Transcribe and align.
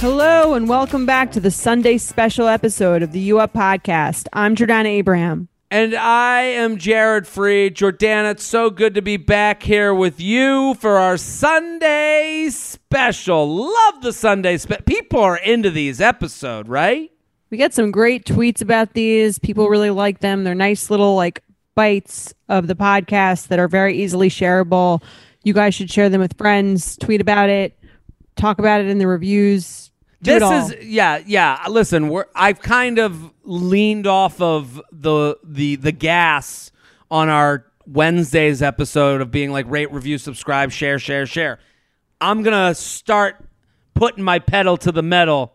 Hello, 0.00 0.54
and 0.54 0.68
welcome 0.68 1.04
back 1.06 1.32
to 1.32 1.40
the 1.40 1.50
Sunday 1.50 1.98
special 1.98 2.46
episode 2.46 3.02
of 3.02 3.12
the 3.12 3.20
U 3.20 3.38
Up 3.40 3.52
Podcast. 3.52 4.28
I'm 4.32 4.56
Jordana 4.56 4.86
Abraham. 4.86 5.48
And 5.70 5.94
I 5.94 6.42
am 6.42 6.76
Jared 6.76 7.24
Freid. 7.24 7.74
Jordana, 7.74 8.32
it's 8.32 8.44
so 8.44 8.68
good 8.68 8.94
to 8.94 9.02
be 9.02 9.16
back 9.16 9.62
here 9.62 9.94
with 9.94 10.20
you 10.20 10.74
for 10.74 10.98
our 10.98 11.16
Sunday 11.16 12.48
special. 12.50 13.56
Love 13.56 14.02
the 14.02 14.12
Sunday 14.12 14.58
special. 14.58 14.84
People 14.84 15.20
are 15.20 15.38
into 15.38 15.70
these 15.70 16.00
episodes, 16.00 16.68
right? 16.68 17.10
We 17.50 17.56
get 17.58 17.74
some 17.74 17.90
great 17.90 18.26
tweets 18.26 18.62
about 18.62 18.92
these. 18.92 19.38
People 19.38 19.68
really 19.68 19.90
like 19.90 20.20
them. 20.20 20.44
They're 20.44 20.54
nice 20.54 20.90
little 20.90 21.16
like 21.16 21.42
bites 21.74 22.34
of 22.48 22.66
the 22.66 22.74
podcast 22.74 23.48
that 23.48 23.58
are 23.58 23.68
very 23.68 23.96
easily 23.96 24.28
shareable. 24.28 25.02
You 25.44 25.52
guys 25.52 25.74
should 25.74 25.90
share 25.90 26.08
them 26.08 26.20
with 26.20 26.36
friends, 26.36 26.96
tweet 26.96 27.20
about 27.20 27.48
it, 27.48 27.78
talk 28.36 28.58
about 28.58 28.80
it 28.80 28.86
in 28.88 28.98
the 28.98 29.06
reviews. 29.06 29.90
This 30.20 30.42
is 30.42 30.84
yeah, 30.84 31.20
yeah. 31.26 31.64
Listen, 31.68 32.08
we're 32.08 32.26
I've 32.34 32.60
kind 32.60 32.98
of 32.98 33.32
leaned 33.42 34.06
off 34.06 34.40
of 34.40 34.80
the 34.92 35.36
the 35.42 35.76
the 35.76 35.90
gas 35.90 36.70
on 37.10 37.28
our 37.28 37.66
Wednesday's 37.86 38.62
episode 38.62 39.20
of 39.20 39.32
being 39.32 39.50
like 39.50 39.66
rate, 39.68 39.92
review, 39.92 40.18
subscribe, 40.18 40.70
share, 40.70 41.00
share, 41.00 41.26
share. 41.26 41.58
I'm 42.20 42.44
gonna 42.44 42.74
start 42.74 43.44
putting 43.94 44.22
my 44.22 44.38
pedal 44.38 44.76
to 44.78 44.92
the 44.92 45.02
metal 45.02 45.54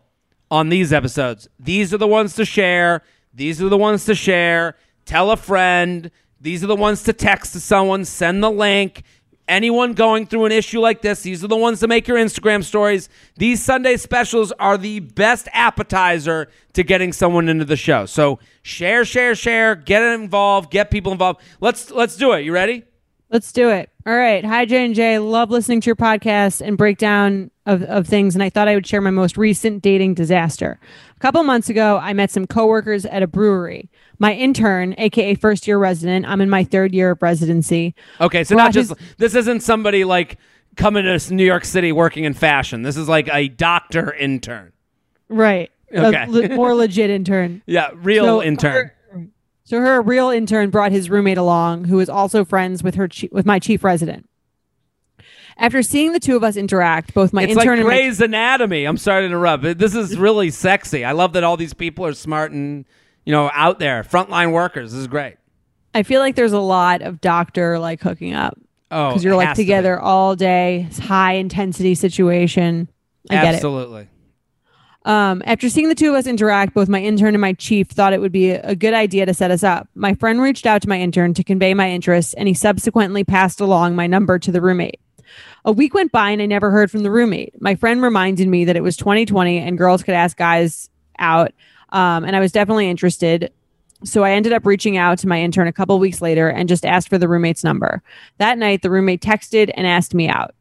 on 0.50 0.68
these 0.68 0.92
episodes. 0.92 1.48
These 1.58 1.94
are 1.94 1.98
the 1.98 2.06
ones 2.06 2.34
to 2.34 2.44
share. 2.44 3.02
These 3.32 3.62
are 3.62 3.68
the 3.70 3.78
ones 3.78 4.04
to 4.04 4.14
share. 4.14 4.76
Tell 5.06 5.30
a 5.30 5.36
friend. 5.36 6.10
These 6.40 6.62
are 6.62 6.66
the 6.66 6.76
ones 6.76 7.02
to 7.04 7.12
text 7.12 7.54
to 7.54 7.60
someone. 7.60 8.04
Send 8.04 8.42
the 8.42 8.50
link. 8.50 9.02
Anyone 9.48 9.94
going 9.94 10.26
through 10.26 10.44
an 10.44 10.52
issue 10.52 10.78
like 10.78 11.00
this, 11.00 11.22
these 11.22 11.42
are 11.42 11.48
the 11.48 11.56
ones 11.56 11.80
that 11.80 11.88
make 11.88 12.06
your 12.06 12.18
Instagram 12.18 12.62
stories. 12.62 13.08
These 13.36 13.62
Sunday 13.62 13.96
specials 13.96 14.52
are 14.52 14.76
the 14.76 15.00
best 15.00 15.48
appetizer 15.52 16.48
to 16.74 16.82
getting 16.82 17.12
someone 17.12 17.48
into 17.48 17.64
the 17.64 17.76
show. 17.76 18.06
So 18.06 18.38
share, 18.62 19.04
share, 19.04 19.34
share, 19.34 19.74
get 19.74 20.02
involved, 20.02 20.70
get 20.70 20.90
people 20.90 21.12
involved. 21.12 21.40
Let's 21.60 21.90
let's 21.90 22.16
do 22.16 22.32
it. 22.32 22.44
You 22.44 22.52
ready? 22.52 22.84
Let's 23.30 23.52
do 23.52 23.68
it. 23.68 23.90
All 24.06 24.16
right. 24.16 24.42
Hi, 24.42 24.64
J 24.64 24.86
and 24.86 24.94
J. 24.94 25.18
Love 25.18 25.50
listening 25.50 25.82
to 25.82 25.86
your 25.86 25.96
podcast 25.96 26.66
and 26.66 26.78
breakdown 26.78 27.50
of, 27.66 27.82
of 27.82 28.06
things. 28.06 28.34
And 28.34 28.42
I 28.42 28.48
thought 28.48 28.68
I 28.68 28.74
would 28.74 28.86
share 28.86 29.02
my 29.02 29.10
most 29.10 29.36
recent 29.36 29.82
dating 29.82 30.14
disaster. 30.14 30.80
A 31.14 31.20
couple 31.20 31.42
months 31.42 31.68
ago, 31.68 31.98
I 32.02 32.14
met 32.14 32.30
some 32.30 32.46
coworkers 32.46 33.04
at 33.04 33.22
a 33.22 33.26
brewery. 33.26 33.90
My 34.18 34.32
intern, 34.32 34.94
aka 34.96 35.34
first 35.34 35.66
year 35.68 35.76
resident, 35.78 36.24
I'm 36.26 36.40
in 36.40 36.48
my 36.48 36.64
third 36.64 36.94
year 36.94 37.10
of 37.10 37.22
residency. 37.22 37.94
Okay, 38.18 38.44
so 38.44 38.54
not 38.56 38.72
just 38.72 38.96
his- 38.96 39.08
this 39.18 39.34
isn't 39.34 39.60
somebody 39.60 40.04
like 40.04 40.38
coming 40.76 41.04
to 41.04 41.34
New 41.34 41.44
York 41.44 41.66
City 41.66 41.92
working 41.92 42.24
in 42.24 42.32
fashion. 42.32 42.80
This 42.82 42.96
is 42.96 43.08
like 43.10 43.28
a 43.30 43.48
doctor 43.48 44.14
intern. 44.14 44.72
Right. 45.28 45.70
A 45.92 46.06
Okay. 46.06 46.26
le- 46.28 46.48
more 46.56 46.74
legit 46.74 47.10
intern. 47.10 47.60
Yeah, 47.66 47.90
real 47.94 48.24
So 48.24 48.42
intern. 48.42 48.72
her- 48.72 48.94
so 49.68 49.78
her 49.80 50.00
real 50.00 50.30
intern 50.30 50.70
brought 50.70 50.92
his 50.92 51.10
roommate 51.10 51.36
along, 51.36 51.84
who 51.84 52.00
is 52.00 52.08
also 52.08 52.42
friends 52.42 52.82
with 52.82 52.94
her 52.94 53.06
chi- 53.06 53.28
with 53.30 53.44
my 53.44 53.58
chief 53.58 53.84
resident. 53.84 54.26
After 55.58 55.82
seeing 55.82 56.14
the 56.14 56.18
two 56.20 56.36
of 56.36 56.42
us 56.42 56.56
interact, 56.56 57.12
both 57.12 57.34
my 57.34 57.42
it's 57.42 57.50
intern 57.52 57.66
like 57.66 57.78
and 57.80 57.86
my 57.86 57.94
Grey's 57.96 58.18
Anatomy. 58.22 58.86
I'm 58.86 58.96
sorry 58.96 59.24
to 59.24 59.26
interrupt. 59.26 59.78
This 59.78 59.94
is 59.94 60.16
really 60.16 60.48
sexy. 60.48 61.04
I 61.04 61.12
love 61.12 61.34
that 61.34 61.44
all 61.44 61.58
these 61.58 61.74
people 61.74 62.06
are 62.06 62.14
smart 62.14 62.50
and 62.50 62.86
you 63.26 63.32
know 63.32 63.50
out 63.52 63.78
there, 63.78 64.04
frontline 64.04 64.52
workers. 64.52 64.92
This 64.92 65.02
is 65.02 65.06
great. 65.06 65.36
I 65.94 66.02
feel 66.02 66.22
like 66.22 66.34
there's 66.34 66.52
a 66.52 66.60
lot 66.60 67.02
of 67.02 67.20
doctor 67.20 67.78
like 67.78 68.00
hooking 68.00 68.32
up 68.32 68.58
Oh, 68.90 69.10
because 69.10 69.22
you're 69.22 69.36
like 69.36 69.48
has 69.48 69.56
to 69.58 69.62
together 69.62 70.00
all 70.00 70.34
day, 70.34 70.86
it's 70.88 70.98
high 70.98 71.34
intensity 71.34 71.94
situation. 71.94 72.88
I 73.28 73.34
get 73.34 73.44
it. 73.44 73.56
Absolutely. 73.56 74.08
Um, 75.08 75.42
after 75.46 75.70
seeing 75.70 75.88
the 75.88 75.94
two 75.94 76.10
of 76.10 76.16
us 76.16 76.26
interact, 76.26 76.74
both 76.74 76.86
my 76.86 77.00
intern 77.02 77.34
and 77.34 77.40
my 77.40 77.54
chief 77.54 77.88
thought 77.88 78.12
it 78.12 78.20
would 78.20 78.30
be 78.30 78.50
a 78.50 78.76
good 78.76 78.92
idea 78.92 79.24
to 79.24 79.32
set 79.32 79.50
us 79.50 79.64
up. 79.64 79.88
My 79.94 80.12
friend 80.12 80.38
reached 80.38 80.66
out 80.66 80.82
to 80.82 80.88
my 80.88 81.00
intern 81.00 81.32
to 81.32 81.42
convey 81.42 81.72
my 81.72 81.90
interest, 81.90 82.34
and 82.36 82.46
he 82.46 82.52
subsequently 82.52 83.24
passed 83.24 83.58
along 83.58 83.96
my 83.96 84.06
number 84.06 84.38
to 84.38 84.52
the 84.52 84.60
roommate. 84.60 85.00
A 85.64 85.72
week 85.72 85.94
went 85.94 86.12
by 86.12 86.30
and 86.30 86.42
I 86.42 86.46
never 86.46 86.70
heard 86.70 86.90
from 86.90 87.04
the 87.04 87.10
roommate. 87.10 87.60
My 87.60 87.74
friend 87.74 88.02
reminded 88.02 88.48
me 88.48 88.66
that 88.66 88.76
it 88.76 88.82
was 88.82 88.98
2020 88.98 89.58
and 89.58 89.78
girls 89.78 90.02
could 90.02 90.14
ask 90.14 90.36
guys 90.36 90.90
out, 91.18 91.52
um, 91.88 92.24
and 92.24 92.36
I 92.36 92.40
was 92.40 92.52
definitely 92.52 92.90
interested. 92.90 93.50
So 94.04 94.24
I 94.24 94.32
ended 94.32 94.52
up 94.52 94.66
reaching 94.66 94.98
out 94.98 95.18
to 95.20 95.26
my 95.28 95.40
intern 95.40 95.68
a 95.68 95.72
couple 95.72 95.98
weeks 95.98 96.20
later 96.20 96.50
and 96.50 96.68
just 96.68 96.84
asked 96.84 97.08
for 97.08 97.16
the 97.16 97.28
roommate's 97.28 97.64
number. 97.64 98.02
That 98.36 98.58
night, 98.58 98.82
the 98.82 98.90
roommate 98.90 99.22
texted 99.22 99.70
and 99.74 99.86
asked 99.86 100.12
me 100.12 100.28
out. 100.28 100.54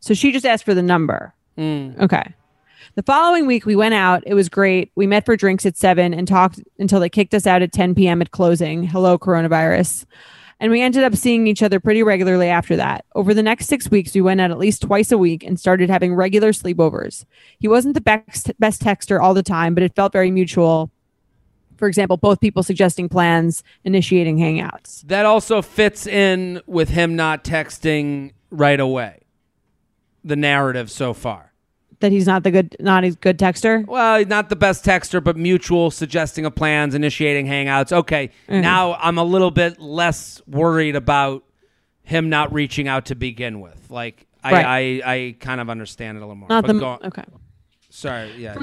So 0.00 0.14
she 0.14 0.32
just 0.32 0.46
asked 0.46 0.64
for 0.64 0.74
the 0.74 0.82
number. 0.82 1.34
Mm. 1.58 2.00
Okay. 2.00 2.34
The 2.96 3.02
following 3.02 3.46
week, 3.46 3.66
we 3.66 3.74
went 3.74 3.94
out. 3.94 4.22
It 4.24 4.34
was 4.34 4.48
great. 4.48 4.92
We 4.94 5.08
met 5.08 5.26
for 5.26 5.36
drinks 5.36 5.66
at 5.66 5.76
seven 5.76 6.14
and 6.14 6.28
talked 6.28 6.62
until 6.78 7.00
they 7.00 7.08
kicked 7.08 7.34
us 7.34 7.44
out 7.44 7.60
at 7.60 7.72
10 7.72 7.96
p.m. 7.96 8.22
at 8.22 8.30
closing. 8.30 8.84
Hello, 8.84 9.18
coronavirus. 9.18 10.04
And 10.60 10.70
we 10.70 10.80
ended 10.80 11.02
up 11.02 11.16
seeing 11.16 11.48
each 11.48 11.60
other 11.60 11.80
pretty 11.80 12.04
regularly 12.04 12.48
after 12.48 12.76
that. 12.76 13.04
Over 13.16 13.34
the 13.34 13.42
next 13.42 13.66
six 13.66 13.90
weeks, 13.90 14.14
we 14.14 14.20
went 14.20 14.40
out 14.40 14.52
at 14.52 14.58
least 14.58 14.82
twice 14.82 15.10
a 15.10 15.18
week 15.18 15.42
and 15.42 15.58
started 15.58 15.90
having 15.90 16.14
regular 16.14 16.52
sleepovers. 16.52 17.24
He 17.58 17.66
wasn't 17.66 17.94
the 17.94 18.00
best, 18.00 18.52
best 18.60 18.80
texter 18.80 19.20
all 19.20 19.34
the 19.34 19.42
time, 19.42 19.74
but 19.74 19.82
it 19.82 19.96
felt 19.96 20.12
very 20.12 20.30
mutual. 20.30 20.92
For 21.76 21.88
example, 21.88 22.16
both 22.16 22.40
people 22.40 22.62
suggesting 22.62 23.08
plans, 23.08 23.64
initiating 23.82 24.38
hangouts. 24.38 25.02
That 25.08 25.26
also 25.26 25.62
fits 25.62 26.06
in 26.06 26.62
with 26.66 26.90
him 26.90 27.16
not 27.16 27.42
texting 27.42 28.34
right 28.50 28.78
away. 28.78 29.22
The 30.22 30.36
narrative 30.36 30.92
so 30.92 31.12
far. 31.12 31.53
That 32.04 32.12
he's 32.12 32.26
not 32.26 32.42
the 32.42 32.50
good, 32.50 32.76
not 32.80 33.02
a 33.02 33.12
good 33.12 33.38
texter. 33.38 33.86
Well, 33.86 34.22
not 34.26 34.50
the 34.50 34.56
best 34.56 34.84
texter, 34.84 35.24
but 35.24 35.38
mutual 35.38 35.90
suggesting 35.90 36.44
of 36.44 36.54
plans, 36.54 36.94
initiating 36.94 37.46
hangouts. 37.46 37.92
Okay, 37.92 38.28
Mm-hmm. 38.46 38.60
now 38.60 38.92
I'm 39.00 39.16
a 39.16 39.24
little 39.24 39.50
bit 39.50 39.80
less 39.80 40.42
worried 40.46 40.96
about 40.96 41.44
him 42.02 42.28
not 42.28 42.52
reaching 42.52 42.88
out 42.88 43.06
to 43.06 43.14
begin 43.14 43.60
with. 43.62 43.90
Like 43.90 44.26
I, 44.42 44.52
Right. 44.52 45.02
I, 45.02 45.14
I 45.14 45.36
kind 45.40 45.62
of 45.62 45.70
understand 45.70 46.18
it 46.18 46.20
a 46.20 46.24
little 46.24 46.34
more. 46.36 46.50
Not 46.50 46.66
the 46.66 46.74
go- 46.74 46.98
okay. 47.04 47.24
Sorry, 47.88 48.30
yeah. 48.36 48.58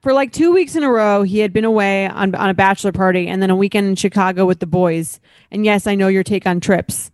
for 0.00 0.12
like 0.12 0.32
two 0.32 0.52
weeks 0.52 0.74
in 0.74 0.82
a 0.82 0.90
row, 0.90 1.22
he 1.22 1.38
had 1.38 1.52
been 1.52 1.64
away 1.64 2.08
on, 2.08 2.34
on 2.34 2.50
a 2.50 2.54
bachelor 2.54 2.90
party 2.90 3.28
and 3.28 3.40
then 3.40 3.50
a 3.50 3.56
weekend 3.56 3.86
in 3.86 3.94
Chicago 3.94 4.46
with 4.46 4.58
the 4.58 4.66
boys. 4.66 5.20
And 5.52 5.64
yes, 5.64 5.86
I 5.86 5.94
know 5.94 6.08
your 6.08 6.24
take 6.24 6.44
on 6.44 6.58
trips. 6.58 7.12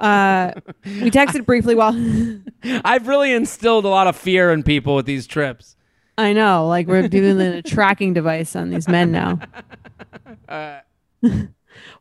Uh, 0.00 0.52
we 0.84 1.10
texted 1.10 1.46
briefly 1.46 1.74
while 1.74 1.94
I've 2.84 3.06
really 3.06 3.32
instilled 3.32 3.84
a 3.84 3.88
lot 3.88 4.06
of 4.06 4.16
fear 4.16 4.52
in 4.52 4.62
people 4.62 4.94
with 4.94 5.06
these 5.06 5.26
trips. 5.26 5.76
I 6.18 6.32
know, 6.32 6.66
like 6.66 6.86
we're 6.86 7.08
doing 7.08 7.40
a 7.40 7.62
tracking 7.62 8.14
device 8.14 8.56
on 8.56 8.70
these 8.70 8.88
men 8.88 9.12
now. 9.12 9.38
Uh, 10.48 10.80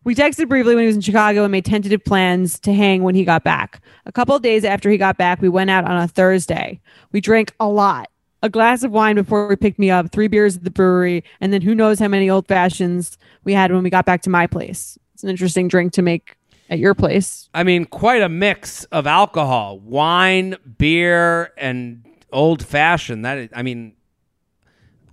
we 0.03 0.15
texted 0.15 0.47
briefly 0.47 0.73
when 0.73 0.83
he 0.83 0.87
was 0.87 0.95
in 0.95 1.01
Chicago 1.01 1.43
and 1.43 1.51
made 1.51 1.65
tentative 1.65 2.03
plans 2.03 2.59
to 2.61 2.73
hang 2.73 3.03
when 3.03 3.15
he 3.15 3.25
got 3.25 3.43
back. 3.43 3.81
A 4.05 4.11
couple 4.11 4.35
of 4.35 4.41
days 4.41 4.63
after 4.63 4.89
he 4.89 4.97
got 4.97 5.17
back, 5.17 5.41
we 5.41 5.49
went 5.49 5.69
out 5.69 5.85
on 5.85 5.97
a 5.97 6.07
Thursday. 6.07 6.79
We 7.11 7.21
drank 7.21 7.53
a 7.59 7.67
lot. 7.67 8.09
A 8.41 8.49
glass 8.49 8.83
of 8.83 8.91
wine 8.91 9.15
before 9.15 9.47
we 9.47 9.55
picked 9.55 9.79
me 9.79 9.89
up, 9.89 10.11
three 10.11 10.27
beers 10.27 10.55
at 10.55 10.63
the 10.63 10.71
brewery, 10.71 11.23
and 11.41 11.51
then 11.51 11.61
who 11.61 11.73
knows 11.73 11.99
how 11.99 12.07
many 12.07 12.29
old 12.29 12.47
fashions 12.47 13.17
we 13.43 13.53
had 13.53 13.71
when 13.71 13.83
we 13.83 13.89
got 13.89 14.05
back 14.05 14.21
to 14.21 14.29
my 14.29 14.45
place. 14.47 14.99
It's 15.13 15.23
an 15.23 15.29
interesting 15.29 15.67
drink 15.67 15.93
to 15.93 16.01
make 16.01 16.35
at 16.69 16.79
your 16.79 16.93
place. 16.93 17.49
I 17.53 17.63
mean, 17.63 17.85
quite 17.85 18.21
a 18.21 18.29
mix 18.29 18.83
of 18.85 19.07
alcohol, 19.07 19.79
wine, 19.79 20.55
beer, 20.77 21.53
and 21.57 22.05
old 22.31 22.63
fashioned. 22.63 23.25
That 23.25 23.37
is, 23.37 23.49
I 23.53 23.61
mean, 23.61 23.95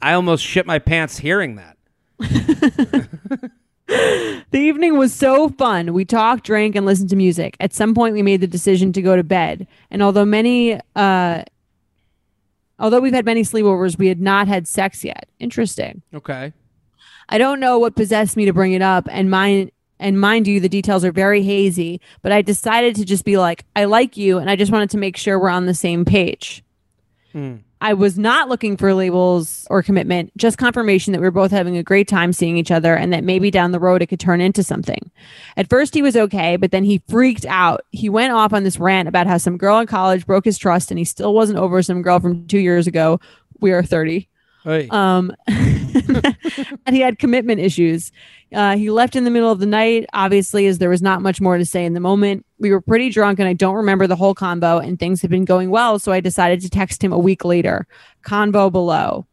I 0.00 0.14
almost 0.14 0.44
shit 0.44 0.66
my 0.66 0.78
pants 0.78 1.18
hearing 1.18 1.56
that. 1.56 1.76
The 4.52 4.58
evening 4.58 4.98
was 4.98 5.14
so 5.14 5.48
fun. 5.48 5.94
We 5.94 6.04
talked, 6.04 6.44
drank, 6.44 6.76
and 6.76 6.84
listened 6.84 7.08
to 7.10 7.16
music. 7.16 7.56
At 7.58 7.72
some 7.72 7.94
point, 7.94 8.14
we 8.14 8.22
made 8.22 8.42
the 8.42 8.46
decision 8.46 8.92
to 8.92 9.00
go 9.00 9.16
to 9.16 9.24
bed. 9.24 9.66
And 9.90 10.02
although 10.02 10.26
many, 10.26 10.78
uh, 10.94 11.42
although 12.78 13.00
we've 13.00 13.14
had 13.14 13.24
many 13.24 13.42
sleepovers, 13.42 13.98
we 13.98 14.08
had 14.08 14.20
not 14.20 14.48
had 14.48 14.68
sex 14.68 15.04
yet. 15.04 15.26
Interesting. 15.38 16.02
Okay. 16.12 16.52
I 17.30 17.38
don't 17.38 17.60
know 17.60 17.78
what 17.78 17.96
possessed 17.96 18.36
me 18.36 18.44
to 18.44 18.52
bring 18.52 18.72
it 18.72 18.82
up, 18.82 19.08
and 19.10 19.30
mine 19.30 19.70
And 20.02 20.20
mind 20.20 20.46
you, 20.46 20.60
the 20.60 20.68
details 20.68 21.04
are 21.04 21.12
very 21.12 21.42
hazy, 21.42 22.00
but 22.20 22.32
I 22.32 22.42
decided 22.42 22.96
to 22.96 23.04
just 23.04 23.24
be 23.24 23.38
like, 23.38 23.64
I 23.76 23.84
like 23.84 24.16
you. 24.16 24.38
And 24.38 24.50
I 24.50 24.56
just 24.56 24.72
wanted 24.72 24.90
to 24.90 24.98
make 24.98 25.16
sure 25.16 25.38
we're 25.38 25.48
on 25.48 25.66
the 25.66 25.74
same 25.74 26.04
page. 26.04 26.62
I 27.80 27.94
was 27.94 28.18
not 28.18 28.48
looking 28.50 28.76
for 28.76 28.92
labels 28.92 29.66
or 29.70 29.82
commitment, 29.82 30.36
just 30.36 30.58
confirmation 30.58 31.12
that 31.12 31.20
we 31.20 31.26
were 31.26 31.30
both 31.30 31.50
having 31.50 31.76
a 31.78 31.82
great 31.82 32.06
time 32.06 32.32
seeing 32.32 32.58
each 32.58 32.70
other 32.70 32.94
and 32.94 33.12
that 33.12 33.24
maybe 33.24 33.50
down 33.50 33.72
the 33.72 33.80
road 33.80 34.02
it 34.02 34.06
could 34.08 34.20
turn 34.20 34.40
into 34.42 34.62
something. 34.62 35.10
At 35.56 35.70
first, 35.70 35.94
he 35.94 36.02
was 36.02 36.14
okay, 36.14 36.56
but 36.56 36.72
then 36.72 36.84
he 36.84 37.00
freaked 37.08 37.46
out. 37.46 37.86
He 37.90 38.08
went 38.10 38.32
off 38.34 38.52
on 38.52 38.64
this 38.64 38.78
rant 38.78 39.08
about 39.08 39.26
how 39.26 39.38
some 39.38 39.56
girl 39.56 39.78
in 39.78 39.86
college 39.86 40.26
broke 40.26 40.44
his 40.44 40.58
trust 40.58 40.90
and 40.90 40.98
he 40.98 41.04
still 41.06 41.32
wasn't 41.34 41.58
over 41.58 41.82
some 41.82 42.02
girl 42.02 42.20
from 42.20 42.46
two 42.46 42.58
years 42.58 42.86
ago. 42.86 43.18
We 43.60 43.72
are 43.72 43.82
30 43.82 44.28
Hey. 44.64 44.88
um 44.90 45.32
and 46.86 46.94
he 46.96 47.00
had 47.00 47.18
commitment 47.18 47.60
issues 47.60 48.12
uh, 48.54 48.76
he 48.76 48.90
left 48.90 49.16
in 49.16 49.24
the 49.24 49.30
middle 49.30 49.50
of 49.50 49.58
the 49.58 49.66
night 49.66 50.06
obviously 50.12 50.66
as 50.66 50.78
there 50.78 50.90
was 50.90 51.02
not 51.02 51.22
much 51.22 51.40
more 51.40 51.58
to 51.58 51.64
say 51.64 51.84
in 51.84 51.94
the 51.94 52.00
moment 52.00 52.44
we 52.58 52.70
were 52.70 52.80
pretty 52.80 53.10
drunk 53.10 53.38
and 53.38 53.48
i 53.48 53.52
don't 53.52 53.74
remember 53.74 54.06
the 54.06 54.16
whole 54.16 54.34
convo 54.34 54.82
and 54.84 54.98
things 54.98 55.20
had 55.22 55.30
been 55.30 55.44
going 55.44 55.70
well 55.70 55.98
so 55.98 56.12
i 56.12 56.20
decided 56.20 56.60
to 56.60 56.70
text 56.70 57.02
him 57.02 57.12
a 57.12 57.18
week 57.18 57.44
later 57.44 57.86
convo 58.24 58.70
below 58.70 59.26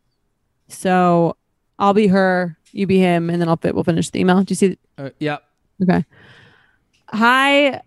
so 0.67 1.35
i'll 1.79 1.93
be 1.93 2.07
her 2.07 2.57
you 2.71 2.85
be 2.87 2.99
him 2.99 3.29
and 3.29 3.41
then 3.41 3.49
i'll 3.49 3.57
fit 3.57 3.73
we'll 3.75 3.83
finish 3.83 4.09
the 4.09 4.19
email 4.19 4.43
do 4.43 4.51
you 4.51 4.55
see 4.55 4.77
Uh, 4.97 5.09
yep. 5.19 5.43
Okay. 5.81 6.03
Hi, 7.11 7.81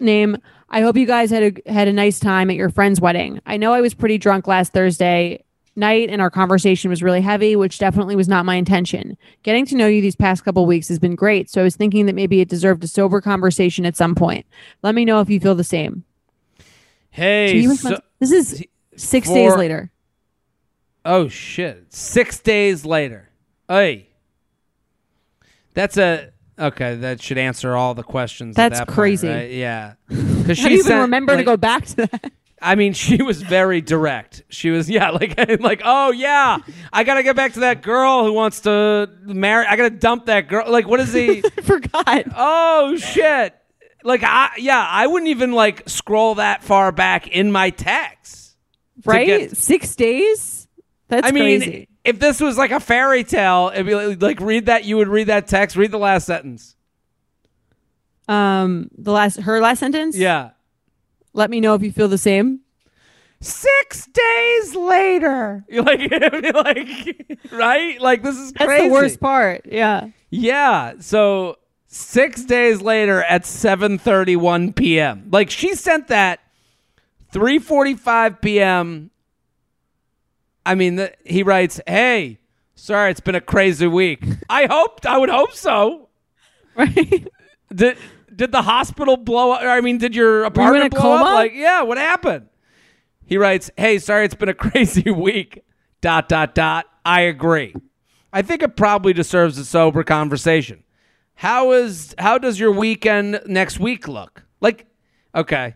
name. 0.00 0.38
I 0.68 0.80
hope 0.80 0.96
you 0.96 1.06
guys 1.06 1.30
had 1.30 1.42
a 1.66 1.72
had 1.72 1.86
a 1.86 1.92
nice 1.92 2.18
time 2.18 2.50
at 2.50 2.56
your 2.56 2.70
friend's 2.70 3.00
wedding. 3.00 3.40
I 3.46 3.56
know 3.56 3.72
I 3.72 3.80
was 3.80 3.94
pretty 3.94 4.18
drunk 4.18 4.46
last 4.48 4.72
Thursday 4.72 5.44
night 5.76 6.08
and 6.10 6.20
our 6.22 6.30
conversation 6.30 6.88
was 6.90 7.02
really 7.02 7.20
heavy, 7.20 7.56
which 7.56 7.78
definitely 7.78 8.16
was 8.16 8.28
not 8.28 8.44
my 8.46 8.54
intention. 8.56 9.16
Getting 9.42 9.66
to 9.66 9.76
know 9.76 9.86
you 9.86 10.00
these 10.00 10.16
past 10.16 10.44
couple 10.44 10.64
weeks 10.66 10.88
has 10.88 10.98
been 10.98 11.14
great, 11.14 11.50
so 11.50 11.60
I 11.60 11.64
was 11.64 11.76
thinking 11.76 12.06
that 12.06 12.14
maybe 12.14 12.40
it 12.40 12.48
deserved 12.48 12.82
a 12.84 12.88
sober 12.88 13.20
conversation 13.20 13.84
at 13.86 13.96
some 13.96 14.14
point. 14.14 14.46
Let 14.82 14.94
me 14.94 15.04
know 15.04 15.20
if 15.20 15.28
you 15.30 15.40
feel 15.40 15.54
the 15.54 15.64
same. 15.64 16.04
Hey. 17.10 17.60
He 17.60 17.68
was 17.68 17.80
so- 17.80 18.00
this 18.20 18.32
is 18.32 18.64
six 18.96 19.28
for- 19.28 19.34
days 19.34 19.56
later. 19.56 19.90
oh 21.04 21.28
shit! 21.28 21.92
Six 21.92 22.38
days 22.40 22.84
later. 22.84 23.28
Hey. 23.68 24.08
That's 25.74 25.96
a 25.98 26.30
okay. 26.58 26.94
That 26.96 27.22
should 27.22 27.38
answer 27.38 27.76
all 27.76 27.94
the 27.94 28.02
questions. 28.02 28.56
at 28.56 28.70
That's 28.70 28.78
that 28.80 28.88
point, 28.88 28.94
crazy. 28.94 29.28
right? 29.28 29.50
Yeah. 29.50 29.94
Because 30.46 30.58
she 30.58 30.70
you 30.74 30.78
even 30.78 30.98
remember 31.00 31.36
to 31.36 31.42
go 31.42 31.56
back 31.56 31.86
to 31.86 31.96
that? 32.06 32.32
I 32.66 32.74
mean, 32.74 32.92
she 32.92 33.22
was 33.22 33.40
very 33.40 33.80
direct. 33.80 34.42
She 34.48 34.70
was, 34.70 34.90
yeah, 34.90 35.10
like, 35.20 35.38
like, 35.60 35.82
oh 35.84 36.10
yeah, 36.10 36.58
I 36.92 37.04
gotta 37.04 37.22
get 37.22 37.36
back 37.36 37.54
to 37.54 37.60
that 37.60 37.82
girl 37.82 38.24
who 38.24 38.32
wants 38.32 38.60
to 38.62 39.08
marry. 39.22 39.64
I 39.66 39.76
gotta 39.76 39.90
dump 39.90 40.26
that 40.26 40.48
girl. 40.48 40.70
Like, 40.70 40.86
what 40.88 41.00
is 41.00 41.12
he? 41.12 41.40
Forgot. 41.62 42.24
oh 42.36 42.96
shit! 42.96 43.54
Like, 44.02 44.22
I 44.24 44.50
yeah, 44.58 44.84
I 44.88 45.06
wouldn't 45.06 45.30
even 45.30 45.52
like 45.52 45.88
scroll 45.88 46.36
that 46.36 46.62
far 46.62 46.92
back 46.92 47.28
in 47.28 47.52
my 47.52 47.70
text. 47.70 48.56
Right? 49.04 49.26
get- 49.26 49.56
Six 49.56 49.94
days? 49.94 50.68
That's 51.08 51.28
I 51.28 51.30
mean, 51.30 51.60
crazy. 51.60 51.88
if 52.04 52.18
this 52.18 52.40
was 52.40 52.58
like 52.58 52.72
a 52.72 52.80
fairy 52.80 53.22
tale, 53.22 53.70
it'd 53.72 53.86
be 53.86 53.94
like, 53.94 54.20
like 54.20 54.40
read 54.40 54.66
that. 54.66 54.84
You 54.84 54.96
would 54.96 55.08
read 55.08 55.28
that 55.28 55.46
text. 55.46 55.76
Read 55.76 55.92
the 55.92 55.98
last 55.98 56.26
sentence. 56.26 56.74
Um, 58.28 58.90
the 58.98 59.12
last 59.12 59.40
her 59.40 59.60
last 59.60 59.78
sentence. 59.78 60.16
Yeah. 60.16 60.50
Let 61.36 61.50
me 61.50 61.60
know 61.60 61.74
if 61.74 61.82
you 61.82 61.92
feel 61.92 62.08
the 62.08 62.16
same. 62.18 62.60
Six 63.40 64.06
days 64.06 64.74
later, 64.74 65.62
you're 65.68 65.82
like, 65.84 66.00
it'd 66.00 66.54
like, 66.54 67.38
right? 67.52 68.00
Like 68.00 68.22
this 68.22 68.36
is 68.38 68.52
That's 68.52 68.64
crazy. 68.64 68.88
the 68.88 68.92
worst 68.92 69.20
part. 69.20 69.66
Yeah. 69.70 70.08
Yeah. 70.30 70.94
So 71.00 71.56
six 71.86 72.44
days 72.44 72.80
later 72.80 73.22
at 73.22 73.42
7:31 73.42 74.74
p.m. 74.74 75.28
Like 75.30 75.50
she 75.50 75.74
sent 75.74 76.08
that 76.08 76.40
3:45 77.34 78.40
p.m. 78.40 79.10
I 80.64 80.74
mean, 80.74 80.96
the, 80.96 81.12
he 81.24 81.42
writes, 81.42 81.78
"Hey, 81.86 82.38
sorry, 82.74 83.10
it's 83.10 83.20
been 83.20 83.34
a 83.34 83.40
crazy 83.42 83.86
week. 83.86 84.24
I 84.48 84.64
hoped, 84.66 85.04
I 85.04 85.18
would 85.18 85.28
hope 85.30 85.52
so. 85.52 86.08
Right. 86.76 87.26
Did 87.74 87.96
did 88.36 88.52
the 88.52 88.62
hospital 88.62 89.16
blow 89.16 89.52
up? 89.52 89.62
I 89.62 89.80
mean, 89.80 89.98
did 89.98 90.14
your 90.14 90.44
apartment 90.44 90.92
blow 90.92 91.00
coma? 91.00 91.24
up? 91.24 91.34
Like, 91.34 91.52
yeah, 91.54 91.82
what 91.82 91.98
happened?" 91.98 92.48
He 93.24 93.38
writes, 93.38 93.70
"Hey, 93.76 93.98
sorry, 93.98 94.24
it's 94.26 94.34
been 94.34 94.48
a 94.48 94.54
crazy 94.68 95.10
week. 95.10 95.64
Dot 96.00 96.28
dot 96.28 96.54
dot. 96.54 96.86
I 97.04 97.22
agree. 97.22 97.74
I 98.32 98.42
think 98.42 98.62
it 98.62 98.76
probably 98.76 99.12
deserves 99.12 99.56
a 99.58 99.64
sober 99.64 100.04
conversation. 100.04 100.84
How 101.34 101.72
is 101.72 102.14
how 102.18 102.38
does 102.38 102.60
your 102.60 102.70
weekend 102.72 103.40
next 103.46 103.80
week 103.80 104.06
look? 104.08 104.42
Like, 104.60 104.86
okay, 105.34 105.74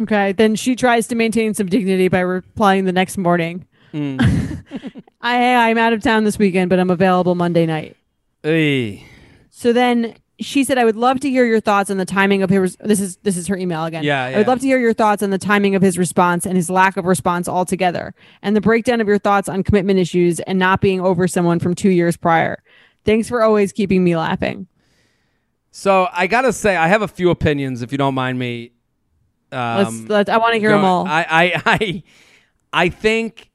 okay. 0.00 0.32
Then 0.32 0.54
she 0.56 0.74
tries 0.76 1.06
to 1.08 1.14
maintain 1.14 1.54
some 1.54 1.66
dignity 1.68 2.08
by 2.08 2.20
replying 2.20 2.84
the 2.84 2.92
next 2.92 3.16
morning. 3.16 3.66
Hmm. 3.92 4.18
I 5.20 5.54
I'm 5.70 5.78
out 5.78 5.92
of 5.92 6.02
town 6.02 6.24
this 6.24 6.38
weekend, 6.38 6.70
but 6.70 6.78
I'm 6.80 6.90
available 6.90 7.34
Monday 7.34 7.66
night. 7.66 7.96
Ey. 8.44 9.06
So 9.50 9.72
then 9.72 10.14
she 10.42 10.64
said, 10.64 10.78
"I 10.78 10.84
would 10.84 10.96
love 10.96 11.20
to 11.20 11.30
hear 11.30 11.44
your 11.44 11.60
thoughts 11.60 11.90
on 11.90 11.96
the 11.96 12.04
timing 12.04 12.42
of 12.42 12.50
his." 12.50 12.76
This 12.80 13.00
is 13.00 13.16
this 13.18 13.36
is 13.36 13.46
her 13.46 13.56
email 13.56 13.84
again. 13.84 14.04
Yeah, 14.04 14.24
I 14.24 14.36
would 14.38 14.46
love 14.46 14.60
to 14.60 14.66
hear 14.66 14.78
your 14.78 14.92
thoughts 14.92 15.22
on 15.22 15.30
the 15.30 15.38
timing 15.38 15.74
of 15.74 15.82
his 15.82 15.96
response 15.96 16.44
and 16.46 16.56
his 16.56 16.68
lack 16.68 16.96
of 16.96 17.04
response 17.04 17.48
altogether, 17.48 18.14
and 18.42 18.54
the 18.54 18.60
breakdown 18.60 19.00
of 19.00 19.08
your 19.08 19.18
thoughts 19.18 19.48
on 19.48 19.62
commitment 19.62 19.98
issues 19.98 20.40
and 20.40 20.58
not 20.58 20.80
being 20.80 21.00
over 21.00 21.26
someone 21.26 21.58
from 21.58 21.74
two 21.74 21.90
years 21.90 22.16
prior. 22.16 22.62
Thanks 23.04 23.28
for 23.28 23.42
always 23.42 23.72
keeping 23.72 24.04
me 24.04 24.16
laughing. 24.16 24.66
So 25.70 26.08
I 26.12 26.26
gotta 26.26 26.52
say, 26.52 26.76
I 26.76 26.88
have 26.88 27.02
a 27.02 27.08
few 27.08 27.30
opinions, 27.30 27.82
if 27.82 27.92
you 27.92 27.98
don't 27.98 28.14
mind 28.14 28.38
me. 28.38 28.72
Let's, 29.50 29.88
Um, 29.88 30.06
let's 30.06 30.30
I 30.30 30.38
want 30.38 30.54
to 30.54 30.60
hear 30.60 30.70
them 30.70 30.84
all. 30.84 31.06
I, 31.06 31.26
I, 31.28 31.62
I, 31.66 32.02
I 32.72 32.88
think 32.88 33.50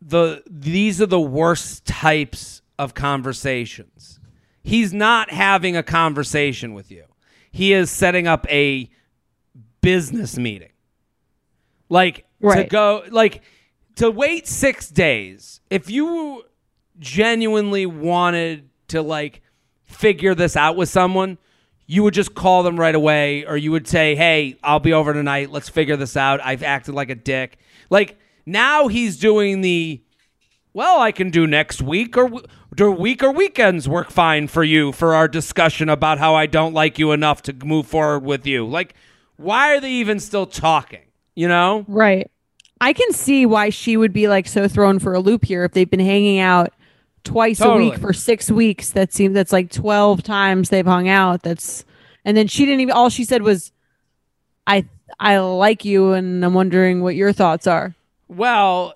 the 0.00 0.42
these 0.48 1.02
are 1.02 1.06
the 1.06 1.20
worst 1.20 1.84
types 1.86 2.62
of 2.78 2.94
conversations. 2.94 4.19
He's 4.62 4.92
not 4.92 5.30
having 5.30 5.76
a 5.76 5.82
conversation 5.82 6.74
with 6.74 6.90
you. 6.90 7.04
He 7.50 7.72
is 7.72 7.90
setting 7.90 8.26
up 8.26 8.46
a 8.50 8.90
business 9.80 10.36
meeting. 10.36 10.72
Like 11.88 12.26
to 12.42 12.64
go 12.64 13.02
like 13.10 13.42
to 13.96 14.10
wait 14.10 14.46
6 14.46 14.88
days. 14.90 15.60
If 15.70 15.90
you 15.90 16.44
genuinely 16.98 17.86
wanted 17.86 18.68
to 18.88 19.02
like 19.02 19.42
figure 19.84 20.34
this 20.34 20.56
out 20.56 20.76
with 20.76 20.88
someone, 20.88 21.38
you 21.86 22.02
would 22.04 22.14
just 22.14 22.34
call 22.34 22.62
them 22.62 22.78
right 22.78 22.94
away 22.94 23.44
or 23.44 23.56
you 23.56 23.72
would 23.72 23.88
say, 23.88 24.14
"Hey, 24.14 24.56
I'll 24.62 24.78
be 24.78 24.92
over 24.92 25.12
tonight. 25.12 25.50
Let's 25.50 25.68
figure 25.68 25.96
this 25.96 26.16
out. 26.16 26.40
I've 26.44 26.62
acted 26.62 26.94
like 26.94 27.10
a 27.10 27.14
dick." 27.16 27.58
Like 27.90 28.18
now 28.46 28.86
he's 28.86 29.18
doing 29.18 29.60
the 29.62 30.00
well, 30.72 31.00
I 31.00 31.10
can 31.10 31.30
do 31.30 31.48
next 31.48 31.82
week 31.82 32.16
or 32.16 32.30
do 32.74 32.90
week 32.90 33.22
or 33.22 33.32
weekends 33.32 33.88
work 33.88 34.10
fine 34.10 34.46
for 34.46 34.64
you 34.64 34.92
for 34.92 35.14
our 35.14 35.28
discussion 35.28 35.88
about 35.88 36.18
how 36.18 36.34
I 36.34 36.46
don't 36.46 36.72
like 36.72 36.98
you 36.98 37.12
enough 37.12 37.42
to 37.42 37.52
move 37.64 37.86
forward 37.86 38.20
with 38.20 38.46
you. 38.46 38.66
Like 38.66 38.94
why 39.36 39.74
are 39.74 39.80
they 39.80 39.92
even 39.92 40.20
still 40.20 40.46
talking? 40.46 41.00
You 41.34 41.48
know? 41.48 41.84
Right. 41.88 42.30
I 42.80 42.92
can 42.92 43.12
see 43.12 43.46
why 43.46 43.70
she 43.70 43.96
would 43.96 44.12
be 44.12 44.28
like 44.28 44.46
so 44.46 44.68
thrown 44.68 44.98
for 44.98 45.14
a 45.14 45.20
loop 45.20 45.44
here 45.44 45.64
if 45.64 45.72
they've 45.72 45.90
been 45.90 46.00
hanging 46.00 46.38
out 46.38 46.72
twice 47.24 47.60
a 47.60 47.74
week 47.74 47.98
for 47.98 48.12
six 48.12 48.50
weeks. 48.50 48.90
That 48.90 49.12
seems 49.12 49.34
that's 49.34 49.52
like 49.52 49.70
twelve 49.70 50.22
times 50.22 50.70
they've 50.70 50.86
hung 50.86 51.08
out. 51.08 51.42
That's 51.42 51.84
and 52.24 52.36
then 52.36 52.46
she 52.46 52.64
didn't 52.64 52.80
even 52.80 52.92
all 52.92 53.10
she 53.10 53.24
said 53.24 53.42
was 53.42 53.72
I 54.66 54.86
I 55.18 55.38
like 55.38 55.84
you 55.84 56.12
and 56.12 56.44
I'm 56.44 56.54
wondering 56.54 57.02
what 57.02 57.16
your 57.16 57.32
thoughts 57.32 57.66
are. 57.66 57.94
Well, 58.28 58.94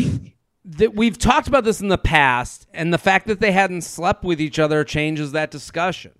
that 0.64 0.94
we've 0.94 1.18
talked 1.18 1.48
about 1.48 1.64
this 1.64 1.80
in 1.80 1.88
the 1.88 1.98
past, 1.98 2.66
and 2.72 2.92
the 2.92 2.98
fact 2.98 3.26
that 3.26 3.40
they 3.40 3.52
hadn't 3.52 3.82
slept 3.82 4.22
with 4.24 4.40
each 4.40 4.58
other 4.58 4.84
changes 4.84 5.32
that 5.32 5.50
discussion. 5.50 6.12